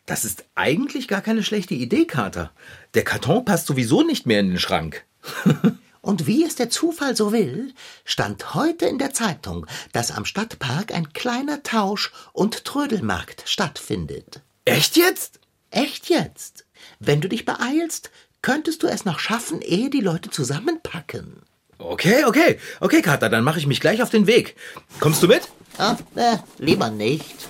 Das 0.06 0.24
ist 0.24 0.44
eigentlich 0.54 1.08
gar 1.08 1.20
keine 1.20 1.42
schlechte 1.42 1.74
Idee, 1.74 2.04
Kater. 2.04 2.52
Der 2.94 3.04
Karton 3.04 3.44
passt 3.44 3.66
sowieso 3.66 4.02
nicht 4.02 4.26
mehr 4.26 4.40
in 4.40 4.48
den 4.48 4.58
Schrank. 4.58 5.04
Und 6.02 6.26
wie 6.26 6.44
es 6.44 6.56
der 6.56 6.70
Zufall 6.70 7.14
so 7.14 7.30
will, 7.32 7.74
stand 8.04 8.54
heute 8.54 8.86
in 8.86 8.98
der 8.98 9.12
Zeitung, 9.12 9.66
dass 9.92 10.10
am 10.10 10.24
Stadtpark 10.24 10.94
ein 10.94 11.12
kleiner 11.12 11.62
Tausch- 11.62 12.10
und 12.32 12.64
Trödelmarkt 12.64 13.42
stattfindet. 13.46 14.40
Echt 14.64 14.96
jetzt? 14.96 15.40
Echt 15.70 16.08
jetzt? 16.08 16.64
Wenn 17.00 17.20
du 17.20 17.28
dich 17.28 17.44
beeilst, 17.44 18.10
könntest 18.40 18.82
du 18.82 18.86
es 18.86 19.04
noch 19.04 19.18
schaffen, 19.18 19.60
ehe 19.60 19.90
die 19.90 20.00
Leute 20.00 20.30
zusammenpacken. 20.30 21.42
Okay, 21.76 22.24
okay. 22.24 22.58
Okay, 22.80 23.02
Kater, 23.02 23.28
dann 23.28 23.44
mache 23.44 23.58
ich 23.58 23.66
mich 23.66 23.80
gleich 23.80 24.02
auf 24.02 24.10
den 24.10 24.26
Weg. 24.26 24.56
Kommst 25.00 25.22
du 25.22 25.28
mit? 25.28 25.48
Ah, 25.78 25.96
äh, 26.14 26.36
lieber 26.58 26.90
nicht. 26.90 27.48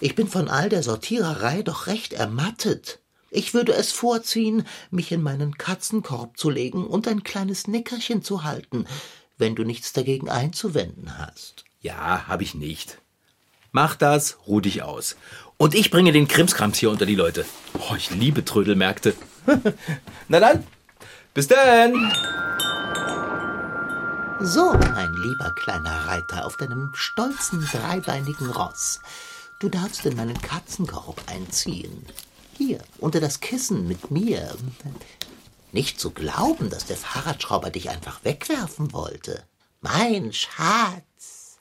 Ich 0.00 0.14
bin 0.14 0.28
von 0.28 0.48
all 0.48 0.68
der 0.70 0.82
Sortiererei 0.82 1.62
doch 1.62 1.86
recht 1.86 2.14
ermattet. 2.14 3.00
Ich 3.30 3.54
würde 3.54 3.72
es 3.72 3.92
vorziehen, 3.92 4.66
mich 4.90 5.12
in 5.12 5.22
meinen 5.22 5.56
Katzenkorb 5.56 6.36
zu 6.36 6.50
legen 6.50 6.86
und 6.86 7.06
ein 7.06 7.22
kleines 7.22 7.68
Nickerchen 7.68 8.22
zu 8.22 8.42
halten, 8.42 8.86
wenn 9.38 9.54
du 9.54 9.62
nichts 9.62 9.92
dagegen 9.92 10.28
einzuwenden 10.28 11.18
hast. 11.18 11.64
Ja, 11.80 12.26
habe 12.26 12.42
ich 12.42 12.54
nicht. 12.54 12.98
Mach 13.72 13.94
das, 13.94 14.38
ruh 14.46 14.60
dich 14.60 14.82
aus. 14.82 15.16
Und 15.58 15.74
ich 15.74 15.90
bringe 15.90 16.12
den 16.12 16.26
Krimskrams 16.26 16.78
hier 16.78 16.90
unter 16.90 17.06
die 17.06 17.14
Leute. 17.14 17.44
Oh, 17.74 17.94
ich 17.94 18.10
liebe 18.10 18.44
Trödelmärkte. 18.44 19.14
Na 20.28 20.40
dann, 20.40 20.66
bis 21.34 21.46
dann. 21.46 21.92
So, 24.40 24.72
mein 24.72 25.12
lieber 25.12 25.54
kleiner 25.54 26.06
Reiter 26.06 26.46
auf 26.46 26.56
deinem 26.56 26.90
stolzen 26.94 27.68
dreibeinigen 27.70 28.50
Ross. 28.50 29.00
Du 29.60 29.68
darfst 29.68 30.06
in 30.06 30.16
meinen 30.16 30.40
Katzenkorb 30.40 31.22
einziehen. 31.26 32.06
Hier, 32.56 32.78
unter 32.96 33.20
das 33.20 33.40
Kissen 33.40 33.86
mit 33.86 34.10
mir. 34.10 34.54
Nicht 35.70 36.00
zu 36.00 36.12
glauben, 36.12 36.70
dass 36.70 36.86
der 36.86 36.96
Fahrradschrauber 36.96 37.68
dich 37.68 37.90
einfach 37.90 38.24
wegwerfen 38.24 38.94
wollte. 38.94 39.44
Mein 39.82 40.32
Schatz. 40.32 41.58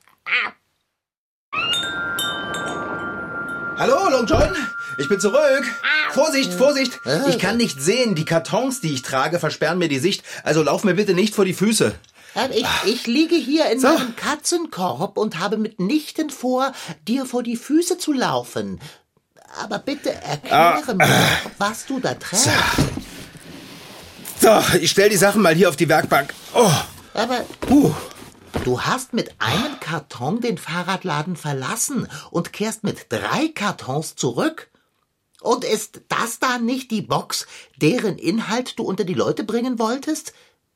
Hallo, 3.76 4.10
Long 4.10 4.26
John. 4.26 4.56
Ich 4.98 5.10
bin 5.10 5.20
zurück. 5.20 5.66
Vorsicht, 6.12 6.54
Vorsicht. 6.54 6.98
Ich 7.28 7.38
kann 7.38 7.58
nicht 7.58 7.82
sehen. 7.82 8.16
Die 8.16 8.24
Kartons, 8.24 8.80
die 8.80 8.94
ich 8.94 9.02
trage, 9.02 9.40
versperren 9.40 9.78
mir 9.78 9.90
die 9.90 10.00
Sicht. 10.00 10.24
Also 10.44 10.64
lauf 10.64 10.86
mir 10.86 10.94
bitte 10.94 11.14
nicht 11.14 11.36
vor 11.36 11.44
die 11.44 11.54
Füße. 11.54 11.94
Ich, 12.52 12.66
ich 12.86 13.08
liege 13.08 13.36
hier 13.36 13.70
in 13.70 13.82
meinem 13.82 14.16
Katzenkorb 14.16 15.18
und 15.18 15.40
habe 15.40 15.58
mitnichten 15.58 16.30
vor, 16.30 16.74
dir 17.08 17.26
vor 17.26 17.44
die 17.44 17.58
Füße 17.58 17.98
zu 17.98 18.14
laufen. 18.14 18.80
Aber 19.60 19.80
bitte 19.80 20.14
erkläre 20.14 20.96
mir, 20.96 21.08
doch, 21.08 21.52
was 21.58 21.86
du 21.86 22.00
da 22.00 22.14
trägst. 22.14 22.50
So, 24.40 24.62
ich 24.80 24.92
stell 24.92 25.10
die 25.10 25.18
Sachen 25.18 25.42
mal 25.42 25.56
hier 25.56 25.70
auf 25.70 25.76
die 25.76 25.90
Werkbank. 25.90 26.34
Oh, 26.54 26.72
Aber 27.14 27.42
puh. 27.62 27.94
du 28.64 28.82
hast 28.82 29.14
mit 29.14 29.32
einem 29.40 29.80
Karton 29.80 30.40
den 30.40 30.58
Fahrradladen 30.58 31.36
verlassen 31.36 32.08
und 32.32 32.54
kehrst 32.54 32.84
mit 32.84 33.08
drei 33.10 33.50
Kartons 33.54 34.16
zurück. 34.16 34.70
Und 35.42 35.64
ist 35.64 36.02
das 36.10 36.40
dann 36.40 36.66
nicht 36.66 36.92
die 36.92 37.02
Box, 37.02 37.48
deren 37.78 38.18
Inhalt 38.18 38.78
du 38.78 38.84
unter 38.84 39.04
die 39.04 39.14
Leute 39.14 39.44
bringen 39.44 39.80
wolltest? 39.80 40.34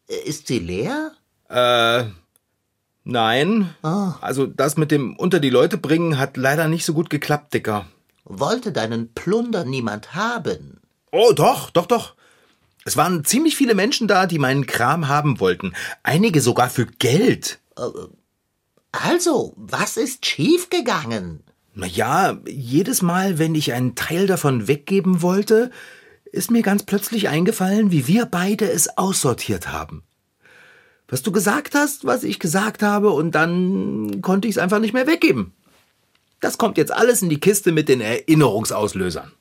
Ist 0.07 0.47
sie 0.47 0.59
leer? 0.59 1.13
Äh, 1.53 2.05
nein. 3.03 3.75
Also 3.81 4.47
das 4.47 4.75
mit 4.75 4.91
dem 4.91 5.15
unter 5.15 5.39
die 5.39 5.51
Leute 5.51 5.77
bringen 5.77 6.17
hat 6.17 6.35
leider 6.35 6.67
nicht 6.67 6.85
so 6.85 6.93
gut 6.93 7.09
geklappt, 7.09 7.53
Dicker. 7.53 7.85
Wollte 8.25 8.71
deinen 8.71 9.13
Plunder 9.13 9.63
niemand 9.63 10.15
haben? 10.15 10.81
Oh, 11.11 11.31
doch, 11.33 11.69
doch, 11.69 11.85
doch. 11.85 12.15
Es 12.85 12.97
waren 12.97 13.23
ziemlich 13.23 13.55
viele 13.55 13.75
Menschen 13.75 14.07
da, 14.07 14.25
die 14.25 14.39
meinen 14.39 14.65
Kram 14.65 15.07
haben 15.07 15.39
wollten. 15.39 15.73
Einige 16.01 16.41
sogar 16.41 16.69
für 16.69 16.85
Geld. 16.85 17.59
Also, 18.91 19.53
was 19.55 19.97
ist 19.97 20.25
schiefgegangen? 20.25 21.43
Na 21.75 21.87
ja, 21.87 22.37
jedes 22.47 23.01
Mal, 23.01 23.39
wenn 23.39 23.55
ich 23.55 23.73
einen 23.73 23.95
Teil 23.95 24.27
davon 24.27 24.67
weggeben 24.67 25.21
wollte, 25.21 25.71
ist 26.25 26.51
mir 26.51 26.61
ganz 26.61 26.83
plötzlich 26.83 27.29
eingefallen, 27.29 27.91
wie 27.91 28.07
wir 28.07 28.25
beide 28.25 28.69
es 28.69 28.97
aussortiert 28.97 29.71
haben. 29.71 30.03
Was 31.13 31.21
du 31.21 31.31
gesagt 31.31 31.75
hast, 31.75 32.05
was 32.05 32.23
ich 32.23 32.39
gesagt 32.39 32.81
habe, 32.81 33.11
und 33.11 33.33
dann 33.35 34.23
konnte 34.23 34.47
ich 34.47 34.55
es 34.55 34.57
einfach 34.57 34.79
nicht 34.79 34.95
mehr 34.95 35.05
weggeben. 35.05 35.53
Das 36.39 36.57
kommt 36.57 36.75
jetzt 36.75 36.91
alles 36.91 37.21
in 37.21 37.29
die 37.29 37.39
Kiste 37.39 37.71
mit 37.71 37.87
den 37.87 38.01
Erinnerungsauslösern. 38.01 39.31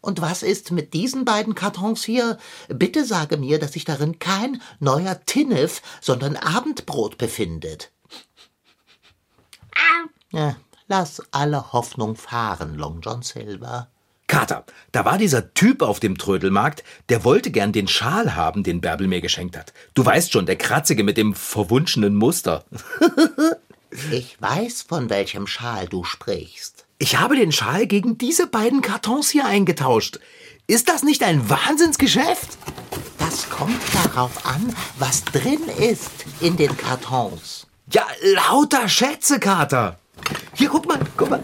Und 0.00 0.20
was 0.20 0.44
ist 0.44 0.70
mit 0.70 0.94
diesen 0.94 1.24
beiden 1.24 1.56
Kartons 1.56 2.04
hier? 2.04 2.38
Bitte 2.68 3.04
sage 3.04 3.36
mir, 3.36 3.58
dass 3.58 3.72
sich 3.72 3.84
darin 3.84 4.20
kein 4.20 4.62
neuer 4.78 5.24
Tinnef, 5.26 5.82
sondern 6.00 6.36
Abendbrot 6.36 7.18
befindet. 7.18 7.90
Ja, 10.30 10.54
lass 10.86 11.20
alle 11.32 11.72
Hoffnung 11.72 12.14
fahren, 12.14 12.76
Long 12.76 13.00
John 13.00 13.22
Silver. 13.22 13.88
Kater, 14.30 14.64
da 14.92 15.04
war 15.04 15.18
dieser 15.18 15.54
Typ 15.54 15.82
auf 15.82 15.98
dem 15.98 16.16
Trödelmarkt, 16.16 16.84
der 17.08 17.24
wollte 17.24 17.50
gern 17.50 17.72
den 17.72 17.88
Schal 17.88 18.36
haben, 18.36 18.62
den 18.62 18.80
Bärbel 18.80 19.08
mir 19.08 19.20
geschenkt 19.20 19.56
hat. 19.56 19.72
Du 19.94 20.06
weißt 20.06 20.30
schon, 20.30 20.46
der 20.46 20.54
kratzige 20.54 21.02
mit 21.02 21.16
dem 21.16 21.34
verwunschenen 21.34 22.14
Muster. 22.14 22.64
Ich 24.12 24.40
weiß, 24.40 24.82
von 24.82 25.10
welchem 25.10 25.48
Schal 25.48 25.88
du 25.88 26.04
sprichst. 26.04 26.84
Ich 26.98 27.18
habe 27.18 27.34
den 27.34 27.50
Schal 27.50 27.88
gegen 27.88 28.18
diese 28.18 28.46
beiden 28.46 28.82
Kartons 28.82 29.30
hier 29.30 29.46
eingetauscht. 29.46 30.20
Ist 30.68 30.88
das 30.88 31.02
nicht 31.02 31.24
ein 31.24 31.50
Wahnsinnsgeschäft? 31.50 32.50
Das 33.18 33.50
kommt 33.50 33.82
darauf 33.92 34.46
an, 34.46 34.76
was 35.00 35.24
drin 35.24 35.62
ist 35.76 36.24
in 36.40 36.56
den 36.56 36.76
Kartons. 36.76 37.66
Ja, 37.90 38.06
lauter 38.22 38.88
Schätze, 38.88 39.40
Kater. 39.40 39.98
Hier, 40.54 40.68
guck 40.68 40.86
mal, 40.86 41.00
guck 41.16 41.30
mal. 41.30 41.42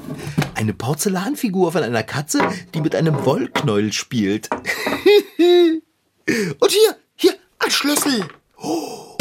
Eine 0.57 0.73
Porzellanfigur 0.73 1.73
von 1.73 1.83
einer 1.83 2.03
Katze, 2.03 2.41
die 2.73 2.81
mit 2.81 2.95
einem 2.95 3.27
Wollknäuel 3.27 3.93
spielt. 3.93 4.49
Und 6.27 6.71
hier, 6.71 6.97
hier, 7.15 7.35
ein 7.59 7.71
Schlüssel. 7.71 8.25
Oh. 8.57 9.19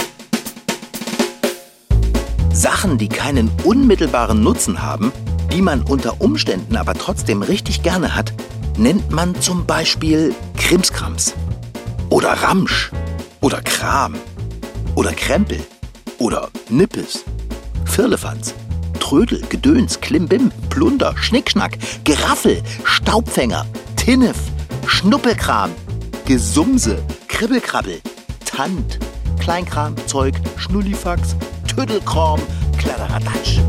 Sachen, 2.53 2.97
die 2.97 3.09
keinen 3.09 3.51
unmittelbaren 3.65 4.41
Nutzen 4.41 4.81
haben, 4.81 5.11
die 5.51 5.61
man 5.61 5.81
unter 5.81 6.21
Umständen 6.21 6.77
aber 6.77 6.93
trotzdem 6.93 7.41
richtig 7.41 7.83
gerne 7.83 8.15
hat, 8.15 8.31
nennt 8.77 9.11
man 9.11 9.35
zum 9.41 9.65
Beispiel 9.65 10.33
Krimskrams. 10.55 11.33
Oder 12.09 12.29
Ramsch. 12.29 12.91
Oder 13.41 13.61
Kram. 13.61 14.15
Oder 14.95 15.11
Krempel. 15.11 15.59
Oder 16.17 16.49
Nippes. 16.69 17.25
Firlefanz. 17.83 18.53
Trödel, 19.05 19.39
Gedöns, 19.49 20.01
Klimbim, 20.01 20.51
Plunder, 20.71 21.15
Schnickschnack, 21.15 21.77
Geraffel, 22.05 22.63
Staubfänger, 22.85 23.63
Tinnef, 23.95 24.35
Schnuppelkram, 24.87 25.69
Gesumse, 26.25 27.05
Kribbelkrabbel, 27.27 28.01
Tant, 28.45 28.97
Kleinkram, 29.39 29.95
Zeug, 30.07 30.33
Schnullifax, 30.57 31.35
Tüddelkram, 31.67 32.41
Kladderadatsch. 32.79 33.59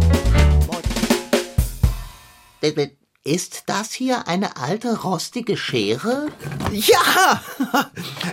Ist 3.23 3.65
das 3.67 3.93
hier 3.93 4.29
eine 4.29 4.57
alte 4.57 5.03
rostige 5.03 5.59
Schere? 5.59 6.29
Ja, 6.73 7.43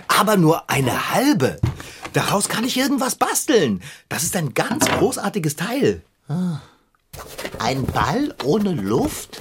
aber 0.08 0.38
nur 0.38 0.70
eine 0.70 1.10
halbe. 1.10 1.60
Daraus 2.14 2.48
kann 2.48 2.64
ich 2.64 2.78
irgendwas 2.78 3.16
basteln. 3.16 3.82
Das 4.08 4.22
ist 4.22 4.34
ein 4.36 4.54
ganz 4.54 4.86
großartiges 4.86 5.56
Teil. 5.56 6.02
Ein 7.58 7.84
Ball 7.86 8.34
ohne 8.44 8.72
Luft? 8.72 9.38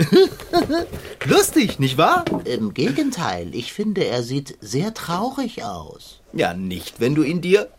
Lustig, 1.25 1.79
nicht 1.79 1.97
wahr? 1.97 2.25
Im 2.45 2.73
Gegenteil, 2.73 3.53
ich 3.53 3.73
finde, 3.73 4.05
er 4.05 4.23
sieht 4.23 4.57
sehr 4.61 4.93
traurig 4.93 5.63
aus. 5.63 6.19
Ja, 6.31 6.53
nicht, 6.53 6.99
wenn 6.99 7.15
du 7.15 7.23
ihn 7.23 7.41
dir 7.41 7.69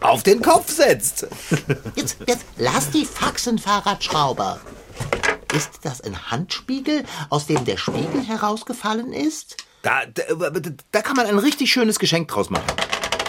auf 0.00 0.22
den 0.22 0.42
Kopf 0.42 0.70
setzt. 0.70 1.26
Jetzt, 1.94 2.16
jetzt 2.26 2.44
lass 2.56 2.90
die 2.90 3.04
Faxen, 3.04 3.58
Fahrradschrauber. 3.58 4.60
Ist 5.54 5.80
das 5.82 6.00
ein 6.00 6.30
Handspiegel, 6.30 7.04
aus 7.30 7.46
dem 7.46 7.64
der 7.64 7.76
Spiegel 7.76 8.22
herausgefallen 8.26 9.12
ist? 9.12 9.56
Da, 9.82 10.06
da, 10.06 10.22
da 10.90 11.02
kann 11.02 11.16
man 11.16 11.26
ein 11.26 11.38
richtig 11.38 11.70
schönes 11.70 11.98
Geschenk 11.98 12.28
draus 12.28 12.50
machen. 12.50 12.64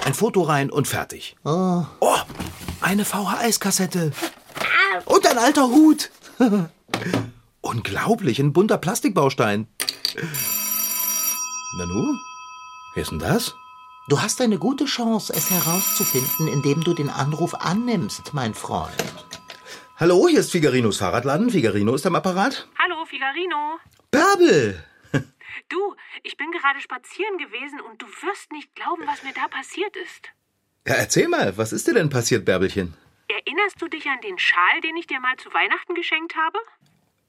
Ein 0.05 0.13
Foto 0.13 0.41
rein 0.41 0.69
und 0.71 0.88
fertig. 0.88 1.35
Oh, 1.43 1.83
eine 2.81 3.05
VHS-Kassette. 3.05 4.11
Und 5.05 5.27
ein 5.27 5.37
alter 5.37 5.67
Hut. 5.67 6.09
Unglaublich, 7.61 8.39
ein 8.39 8.53
bunter 8.53 8.77
Plastikbaustein. 8.77 9.67
Nanu? 11.77 12.15
Wer 12.93 13.01
ist 13.03 13.11
denn 13.11 13.19
das? 13.19 13.55
Du 14.07 14.21
hast 14.21 14.39
eine 14.41 14.59
gute 14.59 14.85
Chance, 14.85 15.33
es 15.35 15.49
herauszufinden, 15.49 16.47
indem 16.47 16.83
du 16.83 16.93
den 16.93 17.09
Anruf 17.09 17.55
annimmst, 17.55 18.33
mein 18.33 18.53
Freund. 18.53 18.93
Hallo, 19.97 20.27
hier 20.27 20.41
ist 20.41 20.51
Figarinos 20.51 20.97
Fahrradladen. 20.97 21.49
Figarino 21.49 21.95
ist 21.95 22.05
am 22.05 22.15
Apparat. 22.15 22.67
Hallo, 22.77 23.05
Figarino. 23.05 23.79
Bärbel! 24.11 24.83
Du, 25.69 25.95
ich 26.21 26.37
bin 26.37 26.51
gerade 26.51 26.79
spazieren 26.79 27.37
gewesen 27.39 27.79
und 27.81 27.99
du 27.99 28.05
wirst 28.05 28.51
nicht 28.51 28.75
glauben, 28.75 29.03
was 29.07 29.23
mir 29.23 29.33
da 29.33 29.47
passiert 29.47 29.95
ist. 29.95 30.29
Ja, 30.85 30.95
erzähl 30.95 31.27
mal, 31.27 31.57
was 31.57 31.73
ist 31.73 31.87
dir 31.87 31.93
denn 31.95 32.09
passiert, 32.09 32.45
Bärbelchen? 32.45 32.93
Erinnerst 33.27 33.81
du 33.81 33.88
dich 33.88 34.05
an 34.07 34.21
den 34.21 34.38
Schal, 34.38 34.81
den 34.83 34.95
ich 34.97 35.07
dir 35.07 35.19
mal 35.19 35.35
zu 35.38 35.53
Weihnachten 35.53 35.95
geschenkt 35.95 36.35
habe? 36.35 36.59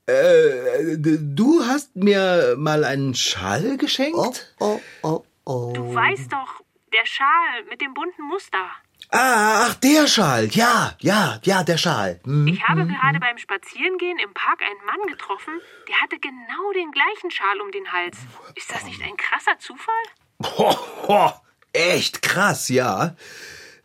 Äh, 0.06 0.96
du 0.98 1.64
hast 1.64 1.96
mir 1.96 2.54
mal 2.58 2.84
einen 2.84 3.14
Schal 3.14 3.76
geschenkt? 3.76 4.16
Oh, 4.16 4.32
oh, 4.60 4.80
oh, 5.02 5.24
oh. 5.44 5.72
Du 5.74 5.94
weißt 5.94 6.32
doch, 6.32 6.62
der 6.92 7.06
Schal 7.06 7.64
mit 7.68 7.80
dem 7.80 7.94
bunten 7.94 8.22
Muster. 8.22 8.70
Ah, 9.10 9.66
ach, 9.68 9.74
der 9.74 10.06
Schal. 10.06 10.46
Ja, 10.52 10.96
ja, 11.00 11.40
ja, 11.44 11.62
der 11.62 11.78
Schal. 11.78 12.20
Hm. 12.24 12.46
Ich 12.46 12.62
habe 12.64 12.86
gerade 12.86 13.20
beim 13.20 13.38
Spazierengehen 13.38 14.18
im 14.18 14.34
Park 14.34 14.60
einen 14.62 14.84
Mann 14.84 15.06
getroffen, 15.08 15.60
der 15.88 16.00
hatte 16.00 16.18
genau 16.18 16.72
den 16.74 16.90
gleichen 16.90 17.30
Schal 17.30 17.60
um 17.60 17.70
den 17.70 17.92
Hals. 17.92 18.18
Ist 18.54 18.70
das 18.72 18.84
nicht 18.84 19.02
ein 19.02 19.16
krasser 19.16 19.58
Zufall? 19.58 19.94
Ho, 20.42 20.70
ho, 21.08 21.32
echt 21.72 22.22
krass, 22.22 22.68
ja. 22.68 23.16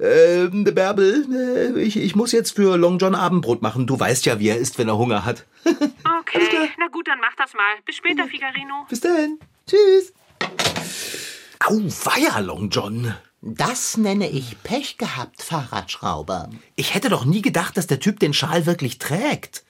Ähm, 0.01 0.63
Bärbel, 0.63 1.27
äh, 1.31 1.79
ich, 1.79 1.95
ich 1.95 2.15
muss 2.15 2.31
jetzt 2.31 2.55
für 2.55 2.75
Long 2.75 2.97
John 2.97 3.13
Abendbrot 3.13 3.61
machen. 3.61 3.85
Du 3.85 3.99
weißt 3.99 4.25
ja, 4.25 4.39
wie 4.39 4.49
er 4.49 4.57
ist, 4.57 4.79
wenn 4.79 4.87
er 4.87 4.97
Hunger 4.97 5.25
hat. 5.25 5.45
Okay, 6.21 6.69
na 6.79 6.87
gut, 6.87 7.07
dann 7.09 7.19
mach 7.19 7.35
das 7.35 7.53
mal. 7.53 7.75
Bis 7.85 7.97
später, 7.97 8.25
Figarino. 8.25 8.85
Bis 8.87 9.01
dann. 9.01 9.37
Tschüss. 9.67 10.13
Au, 11.59 11.73
weia, 11.73 12.39
Long 12.39 12.69
John. 12.69 13.13
Das 13.41 13.97
nenne 13.97 14.29
ich 14.29 14.61
Pech 14.63 14.97
gehabt, 14.97 15.41
Fahrradschrauber. 15.41 16.49
Ich 16.75 16.93
hätte 16.93 17.09
doch 17.09 17.25
nie 17.25 17.41
gedacht, 17.41 17.75
dass 17.75 17.87
der 17.87 17.99
Typ 17.99 18.19
den 18.19 18.33
Schal 18.33 18.65
wirklich 18.65 18.97
trägt. 18.97 19.65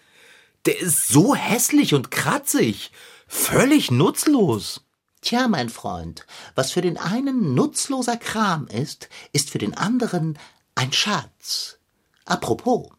Der 0.68 0.80
ist 0.80 1.08
so 1.08 1.36
hässlich 1.36 1.96
und 1.96 2.12
kratzig. 2.12 2.92
Völlig 3.28 3.90
nutzlos. 3.90 4.86
Tja, 5.22 5.48
mein 5.48 5.70
Freund, 5.70 6.26
was 6.56 6.72
für 6.72 6.82
den 6.82 6.98
einen 6.98 7.54
nutzloser 7.54 8.18
Kram 8.18 8.68
ist, 8.68 9.08
ist 9.34 9.52
für 9.52 9.60
den 9.60 9.78
anderen 9.78 10.38
ein 10.74 10.92
Schatz. 10.92 11.78
Apropos, 12.26 12.90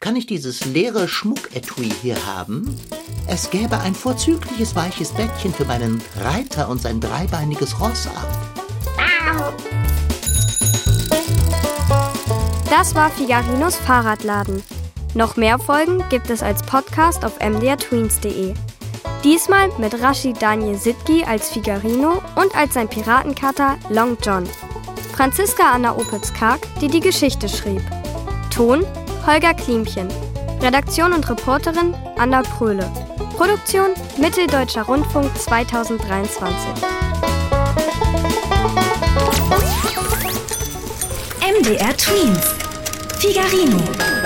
kann 0.00 0.16
ich 0.16 0.26
dieses 0.26 0.64
leere 0.64 1.06
Schmucketui 1.06 1.90
hier 2.02 2.26
haben? 2.26 2.76
Es 3.28 3.50
gäbe 3.50 3.78
ein 3.78 3.94
vorzügliches 3.94 4.74
weiches 4.74 5.12
Bettchen 5.12 5.54
für 5.54 5.64
meinen 5.64 6.02
Reiter 6.16 6.68
und 6.68 6.82
sein 6.82 7.00
dreibeiniges 7.00 7.78
Ross 7.78 8.08
ab. 8.08 8.56
Das 12.68 12.96
war 12.96 13.10
Figarinos 13.10 13.76
Fahrradladen. 13.76 14.62
Noch 15.14 15.36
mehr 15.36 15.58
Folgen 15.58 16.02
gibt 16.08 16.30
es 16.30 16.42
als 16.42 16.62
Podcast 16.62 17.24
auf 17.24 17.38
mdrtweens.de. 17.38 18.54
Diesmal 19.22 19.68
mit 19.76 20.00
Rashid 20.00 20.40
Daniel 20.40 20.76
Sitki 20.76 21.22
als 21.24 21.50
Figarino 21.50 22.22
und 22.36 22.56
als 22.56 22.72
sein 22.72 22.88
Piratenkater 22.88 23.76
Long 23.90 24.16
John. 24.22 24.48
Franziska 25.14 25.72
Anna 25.74 25.94
Opitz-Karg, 25.94 26.60
die 26.80 26.88
die 26.88 27.00
Geschichte 27.00 27.46
schrieb. 27.46 27.82
Ton 28.50 28.86
Holger 29.26 29.52
Klimchen. 29.52 30.08
Redaktion 30.62 31.12
und 31.12 31.28
Reporterin 31.28 31.94
Anna 32.16 32.40
Pröhle. 32.40 32.90
Produktion 33.36 33.90
Mitteldeutscher 34.16 34.82
Rundfunk 34.82 35.36
2023. 35.36 36.50
MDR 41.42 41.96
Tweens. 41.98 42.54
Figarino. 43.18 44.19